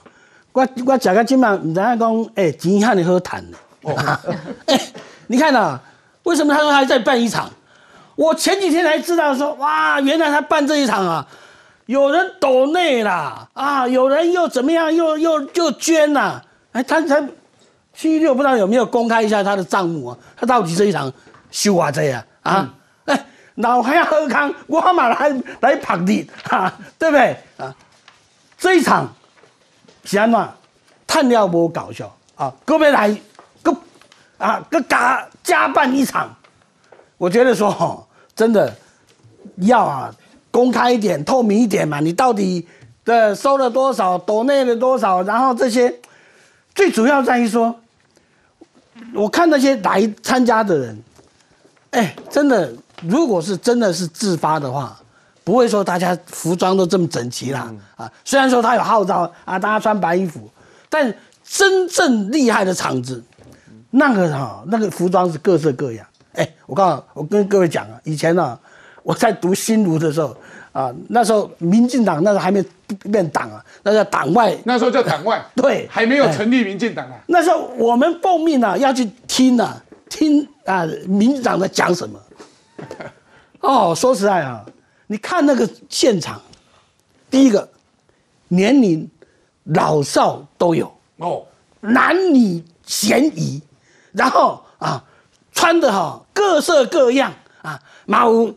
[0.59, 3.57] 我我食到今晚唔知影讲，哎，钱遐尼好赚呢。
[3.83, 3.95] 哦，
[4.67, 4.81] 哎，
[5.29, 5.79] 你看呐、
[6.25, 7.49] 为什么他说他在办一场？
[8.17, 11.25] 我前几天才知道说，哇，原来他办这一场啊，
[11.87, 16.43] 有人抖内啦，啊，有人又怎么样，又又又捐啦，
[16.73, 17.23] 哎，他他
[17.95, 20.19] 七一六不知道有没有公开一下他的账目啊？
[20.37, 21.13] 他到底这一场
[21.53, 22.27] 收偌济啊？
[22.43, 22.69] 啊，
[23.05, 27.73] 哎，老还要喝康，我嘛来来捧你，哈、对不对啊？
[28.59, 29.09] 这一场
[30.09, 30.49] 是安怎？
[31.07, 33.15] 探料无搞笑啊，各位来，
[33.63, 33.75] 个
[34.39, 36.35] 啊个加加办一场，
[37.19, 38.75] 我觉得说哈，真的
[39.57, 40.15] 要啊
[40.51, 42.01] 公开一点、透明一点嘛。
[42.01, 42.67] 你到底
[43.05, 45.95] 的收了多少，抖内了多少，然后这些
[46.75, 47.75] 最主要在于说，
[49.15, 51.03] 我看那些来参加的人，
[51.91, 54.99] 哎，真的，如果是真的是自发的话，
[55.49, 57.75] 不会说大家服装都这么整齐啦。
[57.97, 60.47] 啊，虽然说他有号召啊，大家穿白衣服，
[60.91, 61.11] 但
[61.43, 63.25] 真正厉害的场子，
[63.93, 66.07] 那个哈、那个服装是各色各样。
[66.35, 68.59] 哎，我告诉我跟各位讲啊，以前呢、
[69.03, 70.37] 我在读新儒的时候
[70.73, 72.63] 啊，那时候民进党那时候还没
[73.11, 77.17] 变党啊，那叫党外，那时候叫党外， 对，还没有哎成立民进党啊。
[77.29, 82.21] 那时候我们奉命啊要去听啊，听啊民进党在讲什么。
[83.61, 84.63] 哦，说实在啊，
[85.09, 86.41] 你看那个现场，
[87.29, 87.69] 第一个
[88.49, 89.11] 年龄
[89.65, 91.45] 老少都有，哦，
[91.81, 93.61] 男女嫌疑，
[94.13, 95.05] 然后啊
[95.53, 98.55] 穿的哈、各色各样啊，嘛有。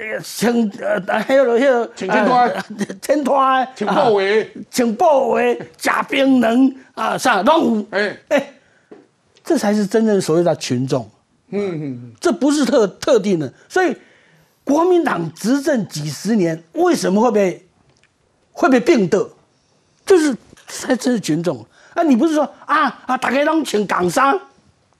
[0.00, 7.86] 呃，穿呃，还有那个穿天拖的天拖的，穿布的啊穿布的，吃槟榔啊，啥拢有。
[7.90, 8.52] 哎哎，
[9.42, 11.10] 这才是真正所谓的群众，
[11.48, 13.52] 嗯嗯，这不是特特定的。
[13.68, 13.96] 所以，
[14.68, 17.66] 国民党执政几十年，为什么会被
[18.52, 19.26] 会被并的？
[20.04, 21.64] 就是才真是群众
[21.94, 22.02] 啊！
[22.02, 24.38] 你不是说啊啊，大家都请港商，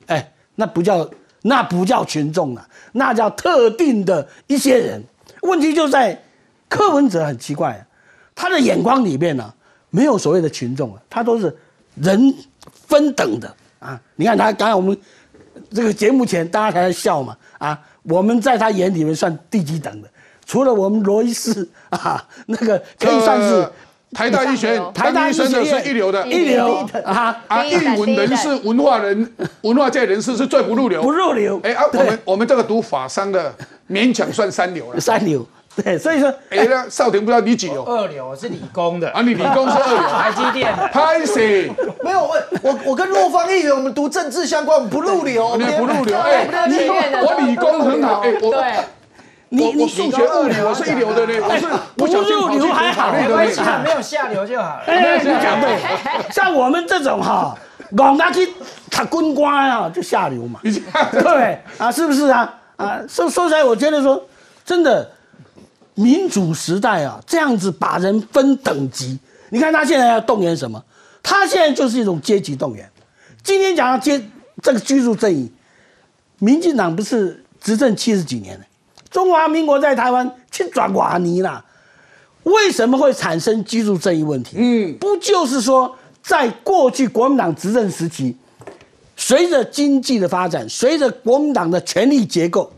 [0.06, 1.10] 哎，那不叫
[1.42, 5.04] 那不叫群众了，那叫特定的一些人。
[5.42, 6.18] 问题就在
[6.70, 7.86] 柯文哲很奇怪、
[8.34, 9.52] 他的眼光里面呢、
[9.90, 11.54] 没有所谓的群众啊，他都是
[11.96, 12.34] 人
[12.72, 14.00] 分等的啊。
[14.16, 14.98] 你看他刚才我们
[15.70, 17.78] 这个节目前大家还在笑嘛啊，
[18.08, 20.08] 我们在他眼里面算第几等的？
[20.46, 23.72] 除了我们罗伊斯 啊，那个可以算是呃
[24.12, 31.60] 台大医学院台大医学院是一流的，一流啊啊，第一等艺文人士、文化人、 文化界人士是最不入流，不入流。
[31.62, 33.54] 哎啊，我们我们这个读法商的
[33.90, 34.98] 勉强算三流了。
[34.98, 35.46] 三流，
[35.82, 39.22] 对，所以说哎，那少廷不知道你几流二流我是理工的啊？
[39.22, 40.88] 你理工是二流， 台积电的。
[40.88, 41.70] 拍谁？
[42.02, 48.74] 没有我我我跟洛方议员，我们读政治相关，我们不入流，你不入流，哎，不入流我理工很好，哎，我对，
[49.50, 51.66] 你你我我数学物理我是一流的呢，我是
[51.96, 53.80] 不小心跑去读法律的没关系，呢。
[53.84, 54.82] 没有下流就好了。
[54.86, 55.78] 哎，你讲对，
[56.32, 57.54] 像我们这种哈，
[57.92, 58.46] 往他去
[58.90, 60.72] 读军官啊，就下流嘛，对
[61.22, 61.90] 不对啊？
[61.92, 62.54] 是不是啊？
[62.76, 64.22] 啊，说说起来，我觉得说
[64.64, 65.10] 真的，
[65.98, 69.18] 民主时代啊，这样子把人分等级，
[69.50, 70.80] 你看他现在要动员什么？
[71.24, 72.88] 他现在就是一种阶级动员。
[73.42, 74.24] 今天讲到阶
[74.62, 75.50] 这个居住正义，
[76.38, 78.64] 民进党不是执政七十几年了，
[79.10, 81.64] 中华民国在台湾去转瓦尼啦。
[82.44, 84.56] 为什么会产生居住正义问题？
[84.56, 88.36] 嗯，不就是说，在过去国民党执政时期，
[89.16, 92.72] 随着经济的发展，随着国民党的权力结构，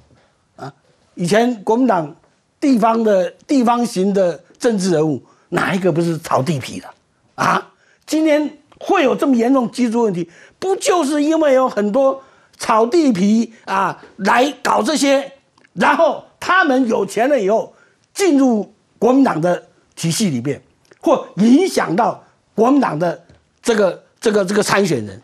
[0.56, 0.72] 啊，
[1.14, 2.16] 以前国民党
[2.60, 6.88] 地方的地方型的政治人物，哪一个不是炒地皮的
[7.34, 7.72] 啊？
[8.06, 12.22] 今天会有这么严重居住问题，不就是因为有很多
[12.58, 15.32] 炒地皮啊来搞这些，
[15.74, 17.74] 然后他们有钱了以后
[18.12, 20.60] 进入国民党的体系里面，
[21.00, 22.22] 或影响到
[22.54, 23.24] 国民党的
[23.62, 25.22] 这个这个这个参选人，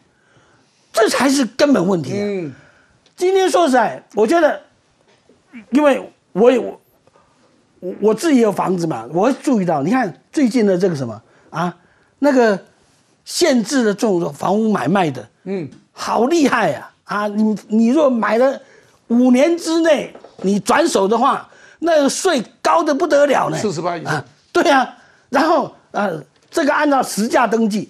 [0.93, 2.18] 这才是根本问题、啊。
[2.20, 2.55] 嗯，
[3.16, 4.62] 今天说实在，我觉得，
[5.70, 6.80] 因为我有
[7.80, 11.20] 我我我自己有房子嘛，我会注意到，你看最近的这个什么
[11.50, 11.76] 啊，
[12.20, 12.58] 那个
[13.24, 16.92] 限制的这种房屋买卖的，嗯，好厉害啊！
[17.04, 18.60] 啊，你你若买了
[19.08, 21.48] 五年之内你转手的话，
[21.80, 23.56] 那个税高的不得了呢。
[23.56, 24.96] 四十八以上啊，对啊，
[25.28, 26.10] 然后啊，
[26.50, 27.88] 这个按照实价登记，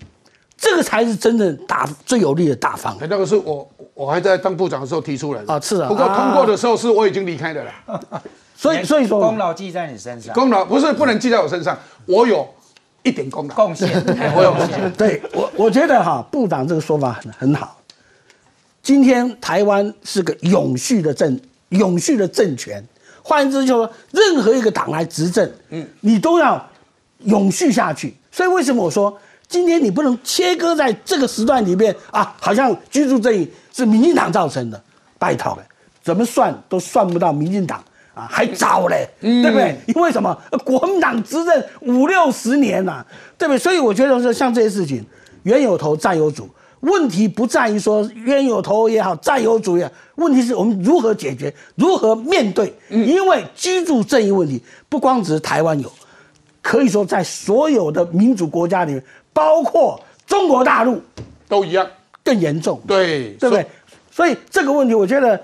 [0.57, 2.97] 这个才是真正打最有利的大方。
[2.99, 7.73] 哎，那个是我我还在当部长的时候提出来的啊是啊不过通过的时候是我已经离开的了。
[8.67, 12.49] 所以所以说功劳记在你身上，功劳不是不能记在我身上，我有
[13.03, 13.55] 一点功劳。
[13.55, 13.89] 贡献，
[14.35, 14.91] 我有贡献。
[14.99, 17.81] 对我，我觉得哈，部长这个说法很很好。
[18.83, 21.41] 今天台湾是个永续的政，
[21.71, 22.85] 永续的政权。
[23.23, 26.65] 换言之，就是说，任何一个党来执政，嗯，你都要
[27.25, 28.17] 永续下去。
[28.31, 32.37] 所以为什么我说今天你不能切割在这个时段里面啊？
[32.41, 34.81] 好像居住正义是民进党造成的，
[35.19, 35.63] 拜托了，
[36.05, 37.83] 怎么算都算不到民进党
[38.17, 39.79] 啊，还早嘞，对不对？
[39.89, 40.35] 因为什么？
[40.51, 43.07] 呃国民党执政五六十年了、
[43.37, 43.59] 对不对？
[43.59, 45.05] 所以我觉得说，像这些事情，
[45.43, 46.49] 冤有头债有主。
[46.81, 52.73] 问题不在于说冤有头也好，债有主也好，问题是我们如何解决，如何面对。
[52.89, 55.93] 因为居住正义问题不光只是台湾有，
[56.63, 59.05] 可以说在所有的民主国家里面，
[59.35, 61.03] 包括中国大陆
[61.49, 61.87] 都一样，
[62.25, 62.81] 更严重。
[62.87, 63.67] 对对不对？
[64.11, 65.39] 所以这个问题，我觉得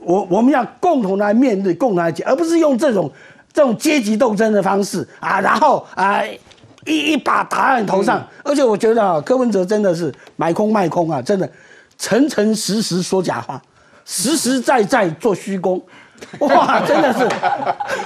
[0.00, 3.10] 我我们要共同来面对，共同来解，而不是用这种
[3.52, 6.22] 这种阶级斗争的方式啊，然后啊
[6.86, 8.26] 一一把打在你头上。
[8.42, 11.48] 而且我觉得啊，柯文哲真的是买空卖空啊，真的
[11.98, 13.60] 诚诚实实说假话，
[14.04, 15.80] 实实在在做虚功。
[16.40, 17.26] 哇，真的是，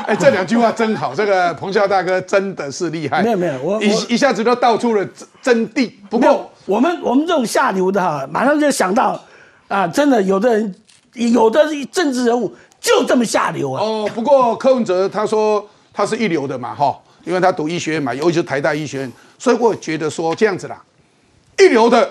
[0.06, 3.20] 哎，这两句话真好，这个彭笑大哥真的是厉害。
[3.24, 5.90] 没有没有我我一一下子都道出了真真谛。
[6.08, 9.20] 不过我们我们这种下流的哈，马上就想到
[9.66, 10.74] 啊，真的有的人
[11.14, 13.82] 有的政治人物就这么下流啊。
[13.82, 20.82] 哦，不过柯文哲他说他是一流的嘛，哈，因为他读医学院嘛，尤其是台大医学院，所以我觉得说这样子啦，
[21.58, 22.10] 一流的，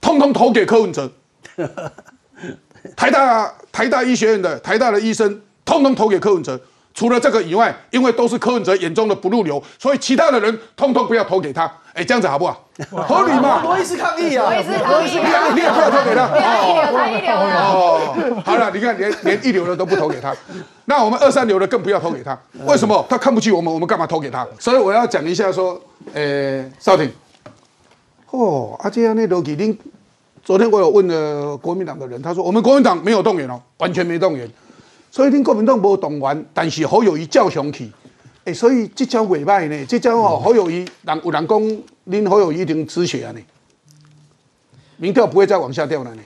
[0.00, 1.10] 通通投给柯文哲。
[2.94, 6.60] 台大台大医学院的台大的医生，通通投给柯文哲。
[6.96, 11.70] 除了这个以外，因为都是柯文哲眼中的不入流，所以其他的人通通不要投给他。
[11.92, 12.66] 哎，这样子好不好？
[12.90, 13.62] 合理嘛？
[13.62, 14.46] 罗医师抗议啊！
[14.46, 16.26] 我也是抗议你也你也不要投给他。
[16.28, 17.70] 他一流，他一流了。
[17.70, 20.34] 哦，好了，你看连连一流的都不投给他，
[20.86, 22.38] 那我们二三流的更不要投给他。
[22.66, 23.04] 为什么？
[23.10, 24.46] 他看不起我们，我们干嘛投给他？
[24.58, 25.78] 所以我要讲一下说，
[26.14, 27.10] 呃，少廷，
[28.30, 29.78] 哦，啊这样那都给您，
[30.42, 34.46] 昨天我有问了国民党的人，他说我们国民党没有动员哦，完全没动员，
[35.16, 37.90] 所以恁国民党没动员，但是好友谊叫上去。
[38.44, 41.58] 哎、所以这招尾歹呢，这招哦，好友谊人有人讲，
[42.06, 43.40] 恁好友谊一定止血啊呢，
[44.98, 46.22] 民调不会再往下掉了呢。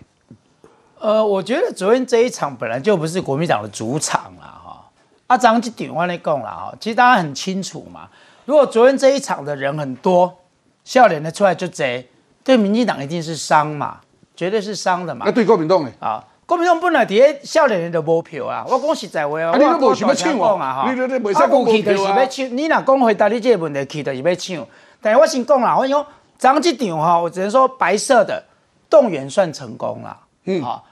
[0.99, 4.91] 呃，我觉得昨天这一场本来就不是国民党的主场啦，哈。
[5.29, 8.09] 阿，张这点我来讲啦，哈，其实大家很清楚嘛。
[8.45, 10.37] 如果昨天这一场的人很多，
[10.83, 12.09] 笑脸的出来就贼，
[12.43, 14.01] 对民进党一定是伤嘛，
[14.35, 15.31] 绝对是伤的嘛那。
[15.31, 15.91] 对国民党呢？
[16.01, 24.67] 啊，国民党本来伫咧笑脸的无票啊，我讲实在话哦，啊你都我无想要抢哦讲啊哈，你都你袂使讲去就是要抢，你若讲回答你这个问题，去就是要抢。
[25.01, 26.05] 但是我先讲啦，我讲
[26.39, 28.43] 张这场哈，我只能说白色的
[28.91, 30.83] 动员算成功了，嗯啊，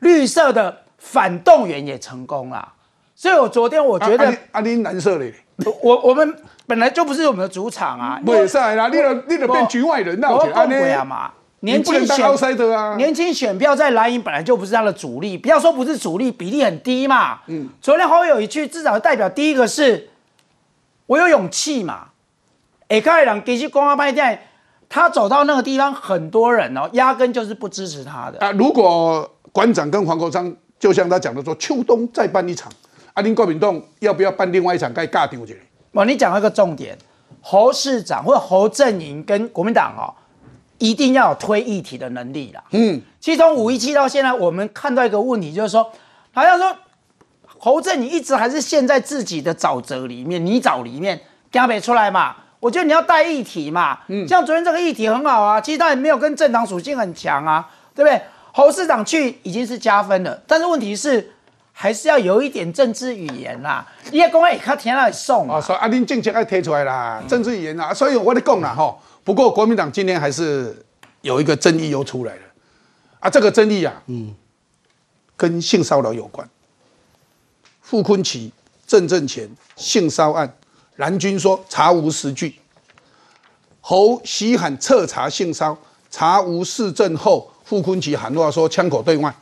[0.00, 2.72] 绿色的反动员也成功了。
[3.14, 5.32] 所以我昨天我觉得，啊啊你蓝色的，
[5.80, 6.36] 我我们
[6.66, 11.30] 本来就不是我们的主场啊，袂使啦，你就你就变局外人啦，我讲有这样过啊嘛，
[11.64, 17.40] 年轻选 outsider 啊年轻选票在蓝营本来就不是他的主力，不要说不是主力，比例很低嘛。
[17.46, 20.10] 嗯，昨天侯友一句，至少代表第一个是
[21.06, 22.08] 我有勇气嘛。
[22.88, 24.38] 哎，盖人其实公安派店，
[24.90, 28.38] 他走到那个地方，很多人哦，压根就是不支持他的。
[28.40, 32.70] 啊，如果馆长跟黄国昌就像他讲的说，秋冬再办一场，
[33.14, 34.92] 啊，林国民栋要不要办另外一场？
[34.92, 35.58] 该尬丢去。
[35.92, 36.98] 哇，你讲到一个重点，
[37.40, 40.12] 侯市长或者侯阵营跟国民党哦，
[40.78, 42.62] 一定要有推议题的能力啦。
[42.70, 45.90] 嗯，其实从五一七到现在，我们看到一个问题，就是说，
[46.32, 46.76] 好像说
[47.58, 51.20] 侯正你一直还是陷在自己的沼泽里面、泥沼里面，
[51.50, 52.36] 刚没出来嘛。
[52.60, 58.20] 我觉得你要带议题嘛，嗯，像昨天这个议题很好啊，其实他也没有跟政党属性很强啊，对不对？
[58.52, 61.32] 侯市长去已经是加分了，但是问题是
[61.72, 63.84] 还是要有一点政治语言啦。
[64.10, 68.96] 你也讲哎，他填了送啊，所以啊，您政策要提出来啦，政治语言啦，所以我在讲啦哈。
[69.24, 70.84] 不过国民党今天还是
[71.22, 72.42] 有一个争议又出来了，
[73.20, 74.34] 啊，这个争议啊，嗯，
[75.36, 76.48] 跟性骚扰有关。
[77.80, 78.52] 傅昆奇、
[78.86, 80.56] 郑正前性骚案，
[80.96, 82.54] 蓝军说查无实据，
[83.80, 85.76] 侯喜喊彻查性骚
[86.10, 89.34] 查无事证后，傅昆奇喊话说枪口对外。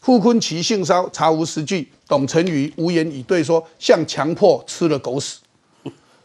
[0.00, 5.38] 傅昆奇性骚查无实据，董成瑜无言以对说像强迫吃了狗屎。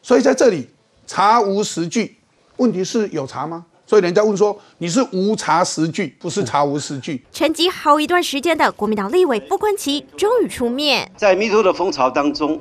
[0.02, 0.70] 所以在这里
[1.06, 2.18] 查无实据，
[2.58, 3.66] 问题是有查吗？
[3.86, 7.24] 所以人家问说你是无查实据，不是查无实据。
[7.32, 12.60] 沉寂好一段时间的国民党立委傅昆萁终于出面，在 MeToo 的风潮当中，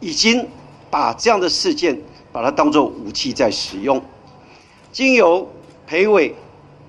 [0.00, 0.46] 已经
[0.90, 1.98] 把这样的事件
[2.30, 4.00] 把它当作武器在使用，
[4.92, 5.50] 经由
[5.86, 6.34] 裴伟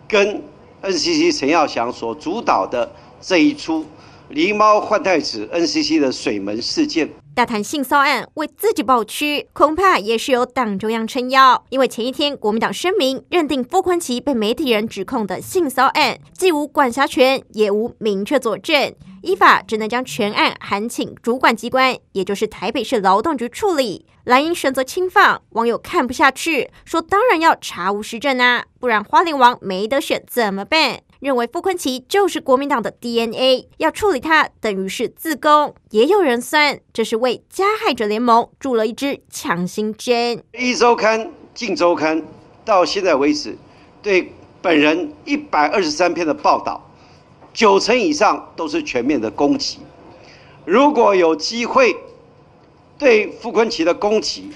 [0.07, 0.41] 跟
[0.83, 2.91] NCC 陈耀祥所主导的
[3.21, 3.85] 这一出
[4.29, 7.09] 狸猫换太子 NCC 的水门事件。
[7.37, 11.63] 大谈性骚案为自己保屈，恐怕也是有党中央撑腰。
[11.69, 24.07] 因为前一天国民党声明认定傅昆萁被媒体人指控的性骚案，既无管辖权，也无明确佐证，依法只能将全案函请主管机关，也就是台北市劳动局处理。
[24.23, 31.01] 蓝营选择轻放，网友看不下去，说当然要查无实证啊，不然花莲王没得选怎么办？
[31.19, 35.73] 认为傅昆萁就是国民党的 DNA，要处理他等于是自宫。
[35.89, 40.43] 也有人算这是为加害者联盟注了一支强心针。
[40.53, 42.23] 一周刊、近周刊
[42.63, 43.57] 到现在为止，
[44.01, 46.89] 对本人一百二十三篇的报道，
[47.53, 49.79] 九成以上都是全面的攻击。
[50.65, 51.95] 如果有机会
[52.97, 54.51] 对傅昆萁的攻击，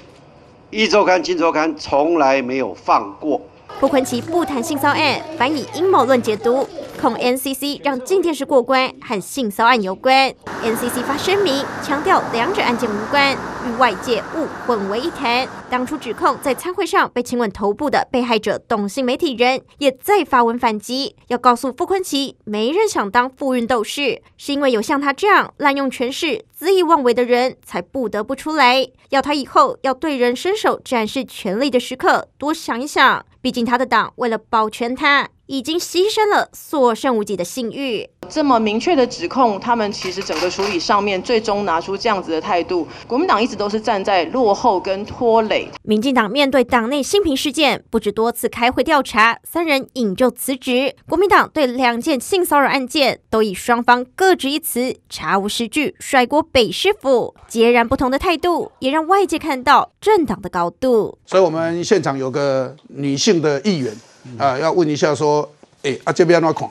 [0.69, 3.41] 一周刊、镜周刊从来没有放过。
[3.81, 6.69] 傅昆萁不谈性骚案，反以阴谋论解读，
[7.01, 10.31] 控 NCC 让静电视过关和性骚案有关。
[10.63, 13.35] NCC 发声明强调两者案件无关，
[13.67, 15.47] 与外界勿混为一谈。
[15.69, 28.87] 当初指控在餐会上被亲吻头部的被害者董姓媒体人，也再发文反击，要告诉傅昆奇，没人想当富运斗士，是因为有像他这样滥用权势、恣意妄为的人，才不得不出来。
[29.09, 33.25] 要他以后要对人伸手展示权力的时刻，多想一想。
[33.41, 38.07] 毕竟他的党为了保全他，已经牺牲了所剩无几的信誉。
[38.31, 42.87] 这么明确的指控，他们其实整个处理上面，最终拿出这样子的态度。
[43.05, 45.67] 国民党一直都是站在落后跟拖累。
[45.83, 50.95] 民进党面对党内新平事件，不止多次开会调查，三人引咎辞职。
[51.09, 57.35] 国民党对两件性骚扰案件，都以双方各执一词、查无实据，甩锅北师府。
[57.49, 61.17] 截然不同的态度，也让外界看到政党的高度。
[61.25, 63.93] 所以，我们现场有个女性的议员
[64.37, 65.51] 啊，要问一下说，
[65.83, 66.69] 哎，啊这边怎看？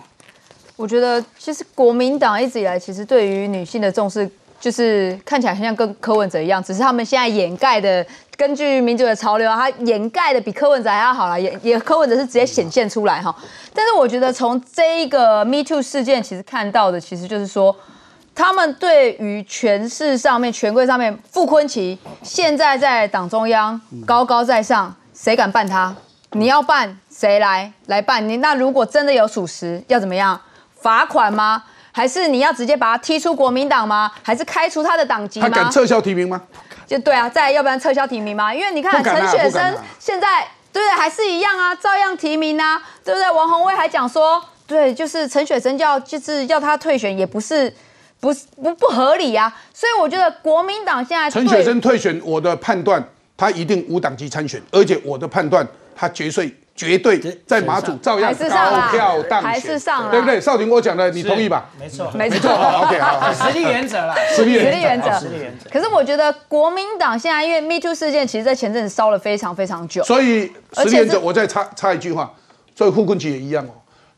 [0.80, 4.26] 我觉得其实国民党一直以来其实对于女性的重视，
[4.58, 8.04] 就是看起来很像跟柯文哲一样，只是他们现在掩盖的，
[8.34, 13.34] 根据民主的潮流，他掩盖的比柯文哲还要好了，也也柯文哲是直接显现出来哈。
[13.74, 17.76] 但是我觉得从这一个 Me Too 事件，其实看到的其实就是说，
[18.34, 25.94] 他们对于权势上面、权贵上面，傅昆萁现在在党中央高高在上，谁敢办他？
[26.32, 28.38] 你要办谁来来办你？
[28.38, 30.40] 那如果真的有属实，要怎么样？
[30.82, 31.62] 罚款吗？
[31.92, 34.10] 还是你要直接把他踢出国民党吗？
[34.22, 35.48] 还是开除他的党籍吗？
[35.48, 36.40] 他敢撤销提名吗？
[36.86, 38.54] 就对啊，再要不然撤销提名吗？
[38.54, 40.96] 因为你看陈雪生现在对不对？
[40.96, 43.30] 还是一样啊，照样提名啊，对不对？
[43.30, 47.74] 王宏威还讲说，对，就是陈雪生叫就是要他退选，也不是
[48.20, 49.52] 不是不不合理啊。
[49.74, 53.04] 所以我觉得国民党现在陈雪生退选，我的判断
[53.36, 55.66] 他一定无党籍参选，而且我的判断
[55.96, 56.56] 他绝对。
[56.74, 60.40] 绝对在马祖照样高票当选，还是上了，对不对？
[60.40, 61.68] 少廷，我讲的，你同意吧？
[61.78, 62.50] 没错，没错。
[62.50, 65.68] OK，好， 实力原则啦， 实力原则，实力原则。
[65.70, 72.32] 可是我觉得国民党现在因为 Me Too 事件，其实在前阵子烧了非常非常久，所以实力原则，我再插插一句话，
[72.74, 73.70] 所以傅昆萁也一样哦。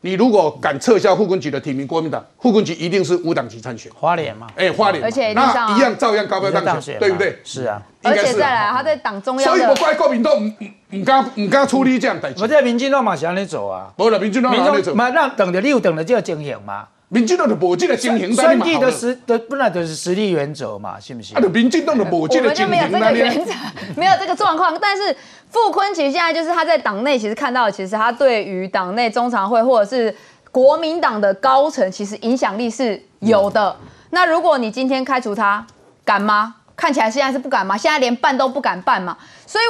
[0.05, 7.39] 你如果敢撤销护工局的提名，国民党护工局一定是无党籍参选，花脸嘛，哎，花脸，而且那一样照样高票当选，对不对？
[7.45, 10.53] 是啊，而且再来，他在党中央，所以我怪国民党唔
[10.89, 12.43] 唔敢唔敢处理这样代志。
[12.43, 16.85] 我在民进党嘛是安尼做啊，无啦，民进党安尼做，嘛让等着你有等着就要经营嘛。
[17.07, 21.37] 民进党就无这个经营，选举的实的本来就是实力原则嘛，信不信？
[21.37, 23.51] 啊，民进党的无这个经营，没有这个原则，
[23.95, 24.75] 没有这个状况。
[24.81, 25.15] 但是
[25.53, 30.13] 傅昆萁现在就是他在党内，其实看到，其实他对于党内中常会或者是
[30.51, 33.75] 国民党的高层，其实影响力是有的。
[34.09, 35.65] 那如果你今天开除他，
[36.03, 36.55] 敢吗？
[36.75, 37.77] 看起来现在是不敢吗？
[37.77, 39.15] 现在连办都不敢办嘛。
[39.45, 39.63] 所以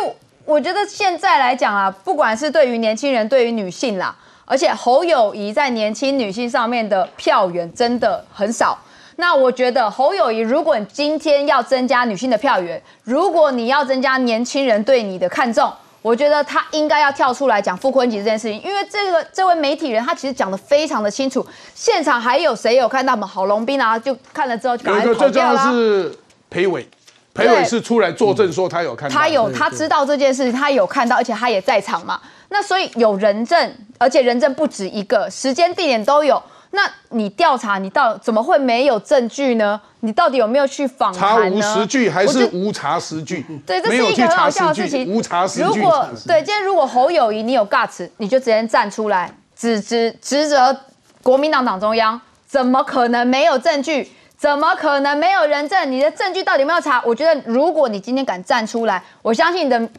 [0.45, 4.15] 我觉得现在来讲啊，不管是对于年轻人，对于女性啦。
[4.45, 8.77] 而且侯友谊在年轻女性上面的票源真的很少。
[9.17, 18.61] 那我觉得侯友谊，如果你今天要增加女性的票源，如果你要增加年轻人对你的看重，我觉得他应该要跳出来讲傅昆萁这件事情。
[18.61, 21.45] 因为这个这位媒体人他其实讲的非常的清楚。
[21.75, 23.25] 现场还有谁有看到吗？
[23.25, 25.71] 郝龙斌啊，就看了之后就赶快跑掉了。
[25.71, 26.13] 是
[26.49, 26.87] 裴伟，
[27.33, 32.19] 裴伟是出来作证说他有看到，他有他知道这件事情，他有看到，而且他也在场嘛。
[32.49, 36.41] 那所以有人证，而且人证不止一个，时间地点都有。
[36.75, 39.79] 那你调查，你到怎么会没有证据呢？
[39.99, 41.61] 你到底有没有去访查无？
[41.61, 43.45] 实据还是无查实据？
[43.63, 45.07] 对，这是一个很好笑的事，情。
[45.07, 45.63] 无查实据。
[45.63, 50.75] 如果对，今天如果侯友谊你有 guts，你就直接站出来指指指责
[51.21, 54.11] 国民党党中央，怎么可能没有证据？
[54.35, 55.91] 怎么可能没有人证？
[55.91, 57.01] 你的证据到底有没有查？
[57.05, 59.89] 我觉得如果你今天敢站出来，我相信你的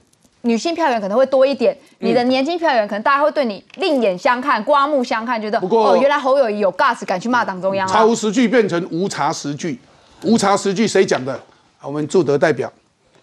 [0.44, 7.92] 女性票源可能会多一点，你的年轻票源可能大家会对你另眼相看、刮目相看，觉得过哦，原来侯友谊有 guts 敢去骂党中央啊。
[7.92, 9.78] 查无实据变成无查实据，
[10.22, 11.40] 无查实据谁讲的？
[11.82, 12.70] 我们驻德代表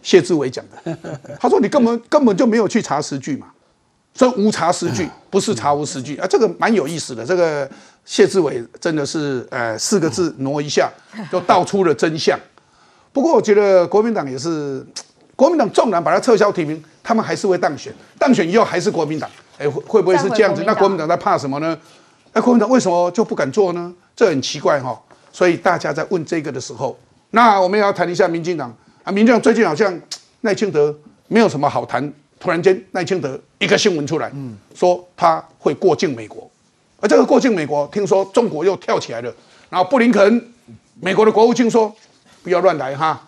[0.01, 0.97] 谢志伟讲的。
[1.39, 3.47] 他说你根本根本就没有去查实据嘛，
[4.15, 7.23] 所以无查实据不是查无实据啊，这个蛮有意思的。
[7.23, 7.69] 这个
[8.03, 10.91] 谢志伟真的是呃四个字挪一下
[11.31, 12.39] 就道出了真相。
[13.13, 14.85] 不过我觉得国民党也是，
[15.41, 19.27] 国民党纵然把他撤销提名，他们还是会当选，当选以后还是国民党。
[19.57, 20.63] 哎，会会不会是这样子？
[20.67, 21.75] 那国民党在怕什么呢？
[22.33, 23.91] 那国民党为什么就不敢做呢？
[24.15, 24.95] 这很奇怪哈、
[25.33, 26.95] 所以大家在问这个的时候，
[27.31, 28.71] 那我们也要谈一下民进党
[29.03, 29.11] 啊。
[29.11, 29.99] 民进党最近好像
[30.41, 30.95] 赖清德
[31.27, 34.31] 没有什么好谈，突然间赖清德一个新闻出来，
[34.75, 36.47] 说他会过境美国，
[36.99, 39.33] 而这个过境美国，听说中国又跳起来了。
[39.71, 40.53] 然后布林肯，
[40.99, 41.91] 美国的国务卿说，
[42.43, 43.19] 不要乱来哈，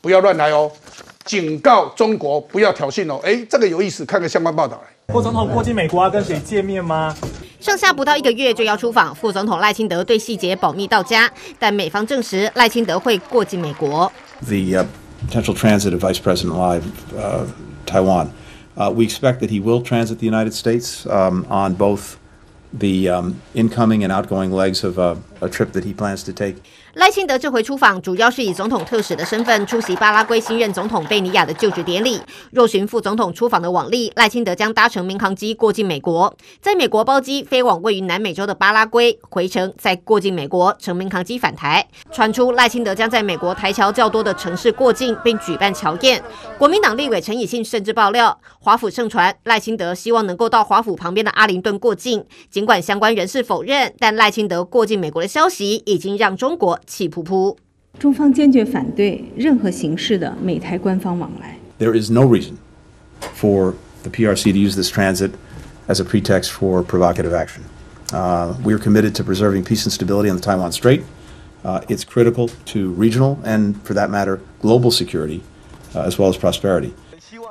[0.00, 0.68] 不要乱来哦，
[1.24, 3.20] 警告中国不要挑衅哦。
[3.24, 5.12] 哎，这个有意思，看个相关报道来。
[5.12, 7.14] 副总统过境美国要跟谁见面吗？
[7.60, 14.10] 剩下不到一个月就要出访，副总统赖清德对细节保密到家，但美方证实赖清德会过境美国。
[14.46, 14.86] the uh,
[15.30, 16.84] potential transit of Vice President Lai of
[17.16, 17.46] uh,
[17.86, 18.28] Taiwan.
[18.76, 22.16] Uh, we expect that he will transit the United States um, on both
[22.78, 26.56] the um, incoming and outgoing legs of a, a trip that he plans to take.
[26.94, 32.20] 赖清德这回出访，主要是以总统特使的身份出席巴拉圭新任总统贝尼亚的就职典礼。
[32.52, 41.84] 若循副总统出访的往例，赖清德将搭乘民航机过境美国，在美国包机飞往位于南美洲的巴拉圭，回程再过境美国，乘民航机返台。
[42.12, 46.22] 传出赖清德将在美国台侨较多的城市过境，并举办侨宴。
[46.56, 52.24] 国民党立委陈以信甚至爆料，华府盛传赖清德希望能够到华府旁边的阿灵顿过境。
[52.48, 57.57] 尽管相关人士否认，但赖清德过境美国的消息已经让中国气扑扑。
[57.97, 61.57] 中方坚决反对任何形式的美台官方往来。
[61.79, 62.53] There is no reason
[63.35, 63.73] for
[64.03, 65.31] the PRC to use this transit
[65.87, 67.63] as a pretext for provocative action.
[68.11, 71.03] Uh, we are committed to preserving peace and stability on the Taiwan Strait.
[71.63, 75.43] Uh, it's critical to regional and, for that matter, global security,
[75.93, 76.93] uh, as well as prosperity.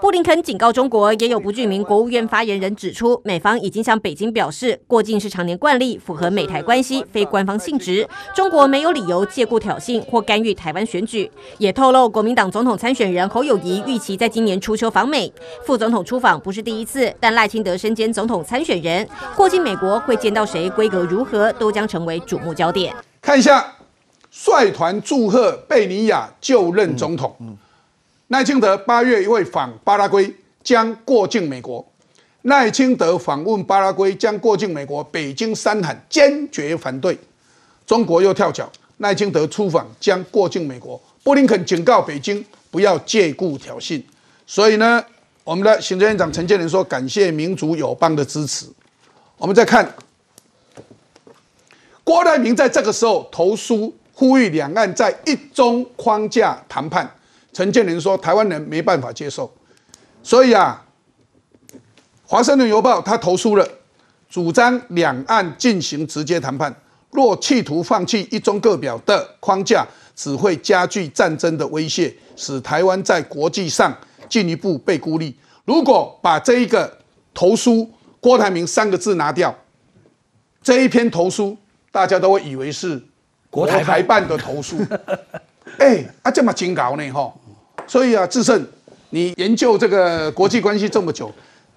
[0.03, 11.31] 布林肯警告中国，也有不具名国务院发言人指出，美方已经向北京表示，过境是常年惯例，符合美台关系非官方性质，中国没有理由借故挑衅或干预台湾选举。
[11.57, 15.31] 也透露，国民党总统参选人侯友谊预期在今年初秋访美，
[15.65, 22.93] 副总统出访不是第一次，但赖清德身兼总统参选人，过境美国会见到谁，规格如何，都将成为瞩目焦点。
[23.21, 23.75] 看一下，
[24.29, 27.33] 率团祝贺贝尼亚就任总统。
[28.27, 31.85] 赖清德八月会访巴拉圭，将过境美国。
[32.43, 37.17] 赖清德访问巴拉圭将过境美国，北京三喊坚决反对。
[37.85, 44.01] 中国又跳脚，赖清德出访将过境美国，布林肯警告北京不要借故挑衅。
[44.45, 45.01] 所以呢，
[45.43, 48.65] 我们的行政院长陈建仁说，感谢民主友邦的支持。
[49.37, 49.93] 我们再看
[52.03, 57.09] 郭台铭在这个时候投书呼吁两岸在一中框架谈判，
[57.53, 59.53] 陈建仁说台湾人没办法接受，
[60.23, 60.83] 所以啊，
[62.25, 63.67] 《华盛顿邮报》他投书了，
[64.27, 66.75] 主张两岸进行直接谈判。
[67.11, 69.85] 若企图放弃一中各表的框架，
[70.15, 73.95] 只会加剧战争的威胁，使台湾在国际上
[74.27, 75.37] 进一步被孤立。
[75.65, 76.97] 如果把这一个
[77.35, 77.87] 投书
[78.19, 79.55] 郭台铭三个字拿掉，
[80.63, 81.55] 这一篇投书
[81.91, 82.99] 大家都会以为是
[83.51, 84.79] 国台办的投书。
[85.79, 87.33] 哎、啊，这么警告呢哈，
[87.87, 88.65] 所以啊，志胜，
[89.09, 91.31] 你研究这个国际关系这么久，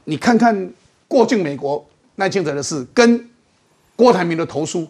[0.05, 0.73] 你看看
[1.09, 1.85] 过境美国
[2.17, 3.29] 赖清德的事跟
[3.95, 4.87] 郭台铭的投诉，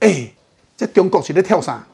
[0.00, 0.32] 哎、
[0.76, 1.86] 这中国是在跳啥？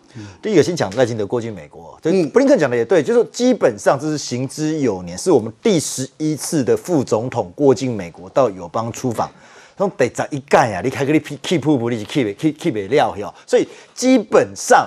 [0.43, 9.31] 第一个先讲赖清德过境美国，就布林肯讲的也对，就是说基本上这是行之有年，是我们第十一次的副总统过境美国到友邦出访。
[9.77, 14.87] 那得在一干呀，你开个你 keep 不你 keep keep keep 料哟，所以基本上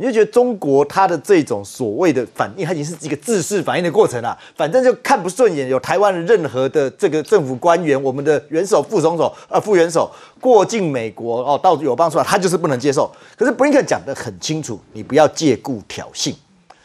[0.00, 4.34] 你就觉得中国它的这种所谓的反应，它已经是一个自式反应的过程了。
[4.56, 13.12] 反正就看不顺眼有台湾的任何的这个政府官员，我们的元首、副总统、呃副元首过境美国哦，到友邦出来，他就是不能接受。
[13.36, 16.34] 可是布林肯讲得很清楚，你不要借故挑衅，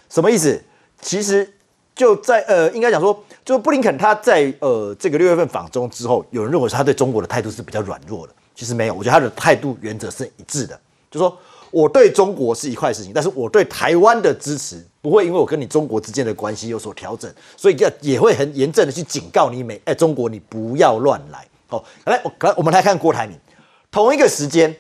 [0.10, 0.62] 什么意思？
[1.02, 1.50] 其实
[1.96, 8.34] 就在呃，应该讲说，就布林肯他在呃这个六月份访中之后，有人认为他对中国的态度是比较软弱的。
[8.54, 10.78] 其实没有，我觉得他的态度原则是一致的，
[11.10, 11.38] 就说
[11.76, 21.46] 我对中国是一块事情，但是我对台湾的支持不会因为我跟你中国之间的关系有所调整，所以要也会很严正的去警告你美哎中国你不要乱来。
[21.68, 23.38] 好，来我来我们来看郭台铭，
[23.92, 24.74] 同一个时间，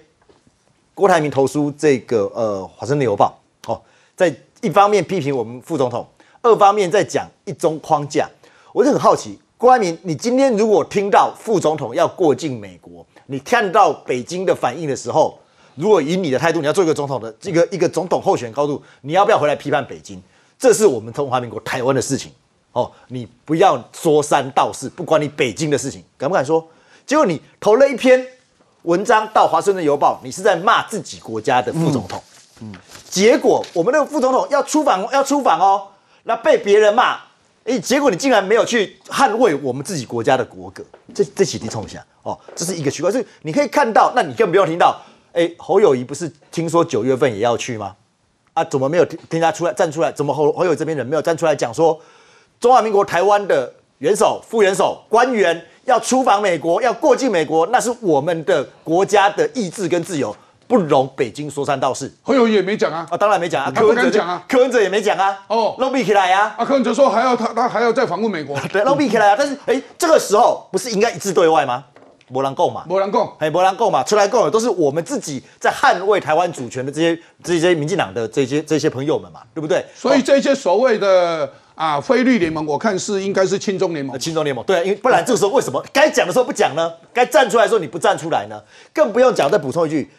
[0.93, 3.37] 郭台铭投书这个呃《华盛顿邮报》
[3.69, 3.81] 哦，
[4.15, 6.07] 在一方面批评我们副总统，
[6.43, 8.25] 二方面在讲一中框架，
[8.71, 15.37] 我就很好奇，郭台铭，你今天如果听到副总统要过境美国，你看到北京的反应的时候，
[15.76, 20.21] 如果以你的态度，你要做一个总统的这个一个总统候选高度，你要不要回来批判北京？
[20.57, 22.32] 这是我们中华民国台湾的事情
[22.71, 26.65] 哦，你不要说三道四，不管你北京的事情，敢不敢说？
[27.05, 28.26] 结果你投了一篇
[28.84, 32.21] 文章到《华盛顿邮报》，你是在骂自己国家的副总统。
[32.61, 32.73] 嗯，
[33.09, 35.88] 结果我们那个副总统要出访，要出访哦，
[36.23, 37.19] 那被别人骂，
[37.65, 45.01] 哎，结果你竟然没有去捍卫我们自己国家的国格，这这几题冲一下哦，这是一个奇怪，所以你可以看到，那你更不用听到，
[45.36, 47.95] 哎，侯友谊不是听说九月份也要去吗？
[48.53, 50.09] 啊，怎么没有听听他出来站出来？
[50.11, 51.99] 怎么侯侯友这边人没有站出来讲说，
[52.59, 60.36] 中华民国台湾的元首、副元首、官员要出访美国，要过境美国，那是我们的国家的意志跟自由。
[60.67, 71.83] 不容北京说三道四，侯友也没讲啊，啊，当然没讲啊，柯文哲讲啊，柯文哲也没讲啊，哦，露比起来啊，啊，柯文哲说还要他他还要再访问美国，对，露比起来啊，但是哎，这个时候不是应该一致对外吗？
[72.34, 79.86] 博兰贡嘛，博兰贡，哎，博兰贡嘛，出来贡的都是我们自己在捍卫台湾主权的这些这些民进党的这些这些朋友们嘛，对不对？
[79.95, 86.91] 所以这些所谓的啊非律联盟，我看是应该是亲中联盟，亲中联盟，对，因为不然这个时候为什么该讲的时候不讲呢？
[87.13, 88.61] 该站出来的时候你不站出来呢？
[88.91, 90.09] 更不用讲，再补充一句。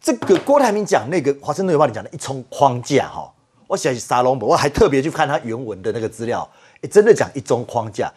[0.00, 3.32] 这个郭台铭讲那个华盛顿邮报里讲的一中框架哈，
[3.68, 6.48] 我写沙龙博，我还特别去看他原文的那个资料，
[6.82, 8.12] 哎，真的讲一中框架、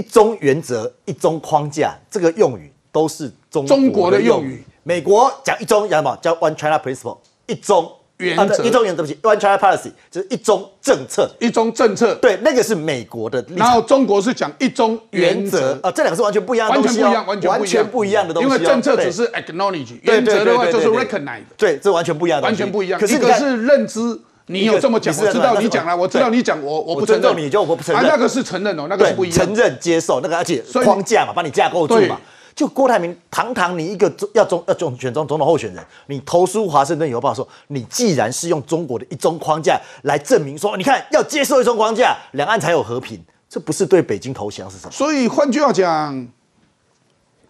[0.00, 4.64] 一中原则、一中框架这个用语都是中中国的用语。
[4.82, 6.18] 美国讲一中叫什么？
[6.22, 12.14] 叫 One China Principle，一中原则，一中原则，对不起，One China Policy 就是一中政策，一中政策。
[12.14, 13.44] 对，那个是美国的。
[13.54, 18.48] 然后中国是讲一中原则啊，这两个是完全不一样的东西，完全不一样，完全不一样的东西。
[18.48, 21.42] 因为政策只是 acknowledge，原则的话就是 recognize。
[21.58, 22.98] 对，这完全不一样的，完全不一样。
[22.98, 24.18] 可是一个是认知，
[24.50, 28.04] 你有这么讲，我知道你讲了，我知道你讲，我我不承认，你就我不承认。
[28.04, 32.20] 那个是承认哦，那个是不一样，承认接受那个，而且框架嘛，把你架构住嘛。
[32.52, 44.90] 就郭台铭，堂堂你一个要中要中选中总统候选人，你投书华盛顿邮报说，你既然是用中国的一中框架来证明说，你看要接受一中框架，两岸才有和平，这不是对北京投降是什么？
[44.90, 46.28] 所以换句话讲，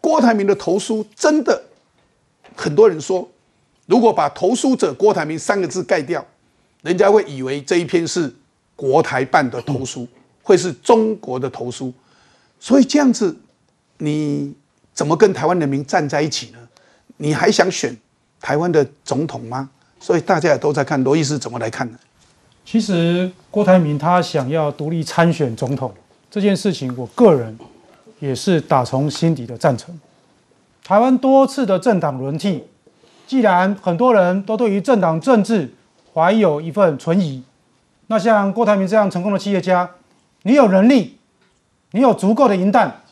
[0.00, 1.60] 郭台铭的投书真的
[2.54, 3.26] 很多人说，
[3.86, 6.24] 如果把投书者郭台铭三个字盖掉，
[6.82, 8.32] 人家会以为这一篇是
[8.76, 10.06] 国台办的投书，
[10.42, 11.92] 会是中国的投书，
[12.58, 13.36] 所以这样子
[13.98, 14.54] 你。
[14.92, 16.58] 怎么跟台湾人民站在一起呢？
[17.16, 17.96] 你还想选
[18.38, 19.70] 台湾的总统吗？
[19.98, 21.98] 所以大家也都在看罗伊斯怎么来看呢？
[22.66, 25.94] 其实郭台铭他想要独立参选总统
[26.30, 27.56] 这件事情，我个人
[28.18, 29.98] 也是打从心底的赞成。
[30.84, 32.64] 台湾多次的政党轮替，
[33.26, 35.72] 既然很多人都对于政党政治
[36.14, 37.42] 怀有一份存疑，
[38.06, 39.90] 那像郭台铭这样成功的企业家，
[40.42, 41.18] 你有能力，
[41.92, 43.02] 你有足够的银弹，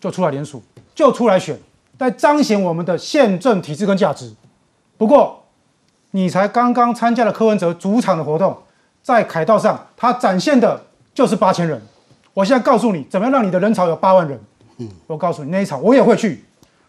[0.00, 0.62] 就出来联署。
[0.92, 1.58] 就出来选，
[1.98, 4.34] 在彰显我们的宪政体制跟价值。
[4.98, 5.44] 不过，
[6.10, 8.54] 你才刚刚参加了柯文哲主场的活动，
[9.02, 10.84] 在凯道上，他展现的
[11.14, 11.80] 就是八千人。
[12.34, 14.38] 我现在告诉你，怎么样让你的人潮有八万人？
[15.06, 16.44] 我告诉你，那一场我也会去。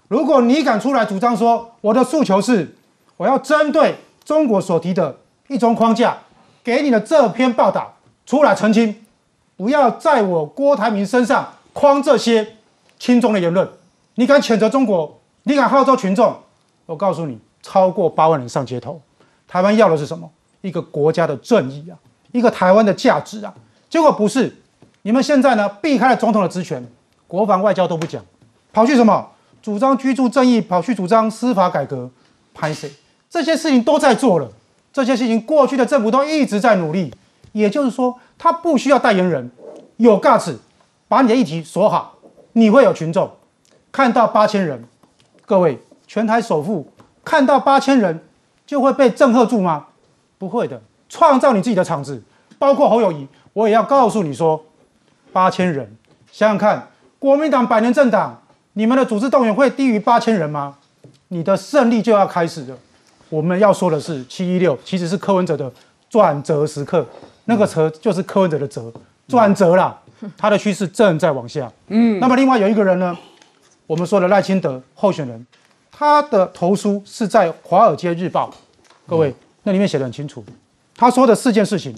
[0.10, 2.76] 如果你敢出来主张说，我的诉求是，
[3.16, 3.96] 我要针对
[4.26, 5.16] 中国所提的
[5.52, 6.18] 一中框架，
[6.64, 7.96] 给你的这篇报道
[8.26, 9.04] 出来澄清，
[9.58, 12.56] 不要在我郭台铭身上框这些
[12.98, 13.70] 轻中的言论。
[14.16, 15.20] 你敢谴责中国？
[15.44, 16.34] 你敢号召群众？
[16.86, 19.02] 我告诉你，超过八万人上街头，
[19.46, 20.32] 台湾要的是什么？
[20.62, 22.00] 一个国家的正义啊，
[22.32, 23.54] 一个台湾的价值啊。
[23.90, 24.56] 结果不是，
[25.02, 26.88] 你们现在呢，避开了总统的职权，
[27.28, 28.24] 国防外交都不讲，
[28.72, 29.28] 跑去什么？
[29.62, 32.10] 主张居住正义，跑去主张司法改革，
[32.54, 32.90] 拍谁？
[33.30, 34.50] 这些事情都在做了，
[34.94, 37.14] 这些事情过去的政府都一直在努力。
[37.54, 39.52] 也就是说，他不需要代言人，
[39.98, 40.56] 有 guts，
[41.10, 42.16] 把你的议题锁好，
[42.54, 43.30] 你会有群众。
[43.92, 44.86] 看到八千人，
[45.46, 46.90] 各位全台首富
[47.26, 48.24] 看到八千人
[48.66, 49.88] 就会被震慑住吗？
[50.38, 52.24] 不会的，创造你自己的场子，
[52.58, 54.64] 包括侯友谊，我也要告诉你说，
[55.34, 55.98] 八千人，
[56.32, 56.88] 想想看，
[57.20, 58.42] 国民党百年政党，
[58.74, 60.78] 你们的组织动员会低于八千人吗？
[61.28, 62.78] 你的胜利就要开始了。
[63.32, 65.72] 我们要说的是，七一六其实是柯文哲的
[66.10, 67.04] 转折时刻，
[67.46, 68.92] 那个折就是柯文哲的折，
[69.26, 69.98] 转折啦，
[70.38, 71.72] 他的趋势正在往下。
[71.88, 73.18] 嗯，那么另外有一个人呢？
[73.88, 75.48] 我们说的赖清德候选人，
[75.90, 78.50] 他的投书是在《华尔街日报》，
[79.08, 79.34] 各位
[79.64, 80.44] 那里面写的很清楚，
[80.98, 81.96] 他说的四件事情：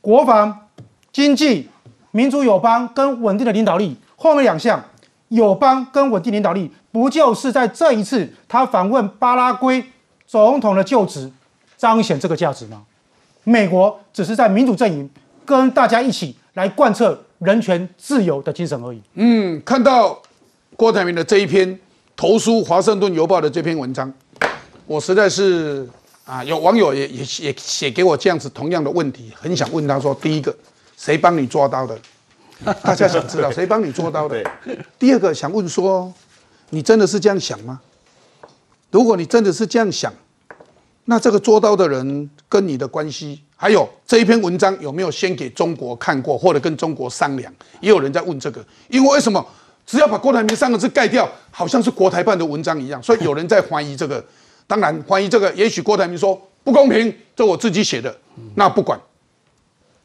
[0.00, 0.68] 国防、
[1.12, 1.68] 经济、
[2.12, 3.96] 民主友邦跟稳定的领导力。
[4.14, 4.82] 后面两项，
[5.28, 9.84] 友邦跟稳定领导力，不就是在这一次他访问巴拉圭
[10.26, 11.30] 总统的就职，
[11.76, 12.82] 彰显这个价值吗？
[13.44, 15.08] 美国只是在民主阵营
[15.44, 19.00] 跟大家一起来贯彻人权自由的精神而已。
[19.14, 20.20] 嗯，看到
[20.76, 21.78] 郭台铭的这一篇
[22.16, 24.12] 投书《华盛顿邮报》的这篇文章，
[24.86, 25.88] 我实在是
[26.24, 30.52] 啊，有网友也也也写给我这样子同样的问题，很想问他说：第一个，
[30.96, 31.96] 谁帮你抓刀的？
[32.82, 34.42] 大家想知道谁帮你做到的？
[34.98, 36.12] 第二个想问说，
[36.70, 37.80] 你真的是这样想吗？
[38.90, 40.12] 如果你真的是这样想，
[41.04, 47.52] 那这个捉刀的人跟你的关系，还有这一篇文章有没有先给中国看过，或者跟中国商量？
[47.80, 49.44] 也有人在问这个，因为为什么
[49.86, 54.24] 只要把郭台铭三个字盖掉，好像是国台办的文章一样，所以有人在怀疑这个。
[54.66, 58.16] 当然怀疑这个，也许郭台铭说不公平，这我自己写的，
[58.54, 59.00] 那不管。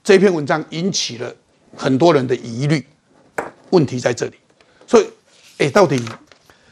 [0.03, 1.33] 这篇文章引起了。
[1.77, 2.85] 很多人的疑虑，
[3.69, 4.33] 问题在这里，
[4.85, 5.07] 所以，
[5.57, 5.97] 哎，到底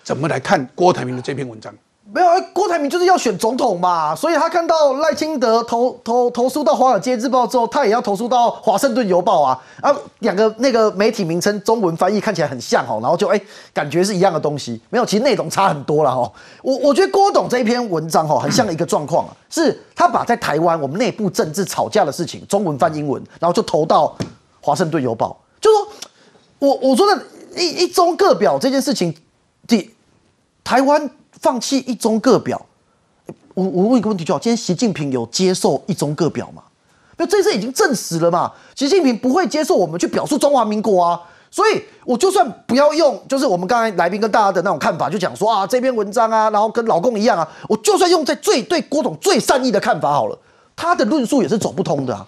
[0.03, 1.73] 怎么来看郭台铭的这篇文章？
[2.11, 13.39] 没有，郭台铭就是要选总统嘛，所以他看到赖清德投投投诉到《华尔街日报》之后，他也要投诉到《华盛顿邮报》啊啊，两个那个媒体名称中文翻译看起来很像哦，然后就哎，
[13.73, 16.31] 感觉是一样的东西，没有，其实内容差很多了哈。
[16.61, 24.15] 我我觉得郭董这一篇文章哈，很像一个状况啊，是他把在台湾我们内部政治吵架的事情中文翻英文，然后就投到。
[24.61, 25.87] 华盛顿邮报就说
[26.59, 27.23] ：“我我说的
[27.55, 29.15] 一一中各表这件事情，
[29.65, 29.95] 第
[30.65, 31.09] 台湾
[31.41, 32.65] 放弃一中各表，
[33.53, 36.63] 我我问一个问题就好：今天习近平有接受一中各表吗？
[37.17, 38.51] 那这次已经证实了嘛？
[38.75, 41.21] 习近平不会接受我们去表述中华民国啊！
[41.51, 50.37] 所以我就算不要用，就是我们刚才来宾跟大家的那种看法，就讲说啊，这篇文章啊，然后跟老公一样啊，我就算用在最对郭董最善意的看法好了，
[50.75, 52.27] 他的论述也是走不通的啊。”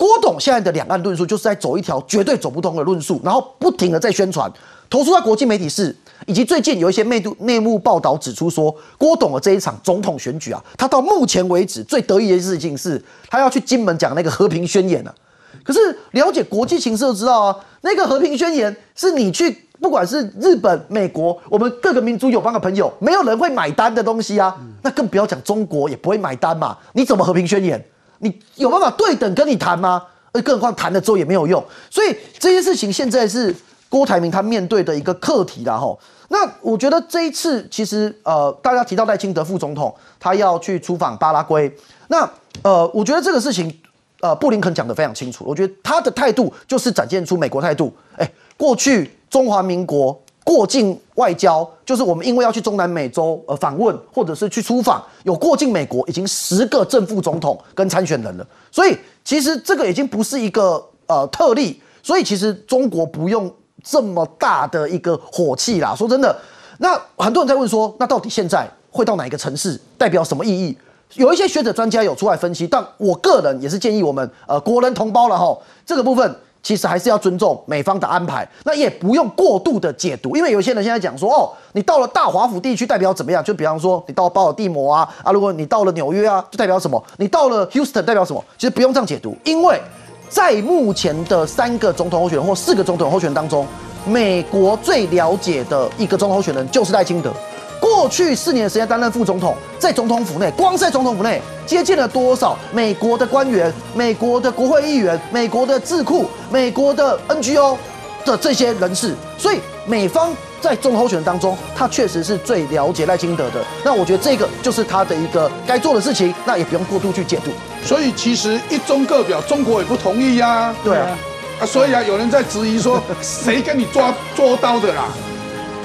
[0.00, 4.50] 郭董现在的两岸论述就是在走一条绝对走不通的论述，然后不停的在宣传，
[4.88, 5.94] 投诉在国际媒体是，
[6.26, 15.14] 以及最近有一些内度内幕报道指出说，郭董的这一场总统选举啊，他到目前为止最得意的事情是，他要去金门讲那个和平宣言啊。
[15.62, 27.84] 可是了解国际形势都知道啊，那个和平宣言是你去不管是日本、美国，我们各个民族友邦的朋友，没有人会买单的东西啊，那更不要讲中国也不会买单嘛，你怎么和平宣言？
[28.20, 30.04] 你有办法对等跟你谈吗？
[30.32, 31.60] 而更何况谈了之后也没有用，
[31.90, 33.52] 所以这些事情现在是
[33.88, 35.98] 郭台铭他面对的一个课题啦吼。
[36.28, 41.74] 那我觉得这一次其实呃，大家提到赖清德副总统他要去出访巴拉圭，
[42.06, 42.18] 那
[42.62, 43.76] 呃，我觉得这个事情
[44.20, 47.92] 呃，布林肯讲的非常清楚，我觉得他的态度就是展现出美国态度。
[48.16, 50.16] 哎，过去中华民国。
[50.42, 63.52] 过境外交就是我们因为要去中南美洲呃访问，或者是去出访，有过境美国已经十个正副总统跟参选人了，所以其实这个已经不是一个呃特例，所以其实中国不用
[63.84, 65.94] 这么大的一个火气啦。
[65.94, 66.34] 说真的，
[66.78, 70.76] 那很多人在问说，那到底现在会到哪一个城市，代表什么意义？
[71.14, 76.36] 有一些学者专家有出来分析，但我个人也是建议我们呃国人同胞了哈，这个部分。
[76.62, 83.42] 其实还是要尊重美方的安排，那也不用过度的解读，因为有些人现在讲说，哦，你到了大华府地区代表怎么样？
[83.42, 87.02] 就比方说，你到巴尔的摩啊，啊，如果你到了纽约啊，就代表什么？
[87.16, 88.44] 你到了 Houston 代表什么？
[88.58, 89.80] 其实不用这样解读，因为
[90.28, 93.66] 在目前的三个总统候选人或四个总统候选人当中，
[94.04, 97.32] 美国最了解的一个总统候选人就是赖清德。
[97.80, 107.76] 过去四年的时间担任副总统，在总统府内，光在总统府内接见了多少美国的官员、美国的国会议员、美国的智库、美国的 NGO
[108.24, 113.64] 的这些人士，所以美方在总统候选人当中，他确实是最了解赖清德的。
[113.82, 117.50] 那我觉得这个就是他的一个该做的事情，那也不用过度去解读。
[117.82, 120.74] 所以其实一中各表，中国也不同意呀。
[120.84, 121.16] 对啊，
[121.60, 125.08] 啊，所以啊，有人在质疑说，谁跟你抓捉刀的啦？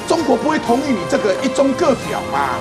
[0.07, 2.57] 中国不会同意你这个一中各表嘛？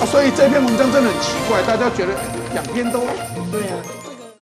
[0.00, 2.12] 啊，所以这篇文章真的很奇怪，大家觉得
[2.52, 3.00] 两边都
[3.50, 3.97] 对啊。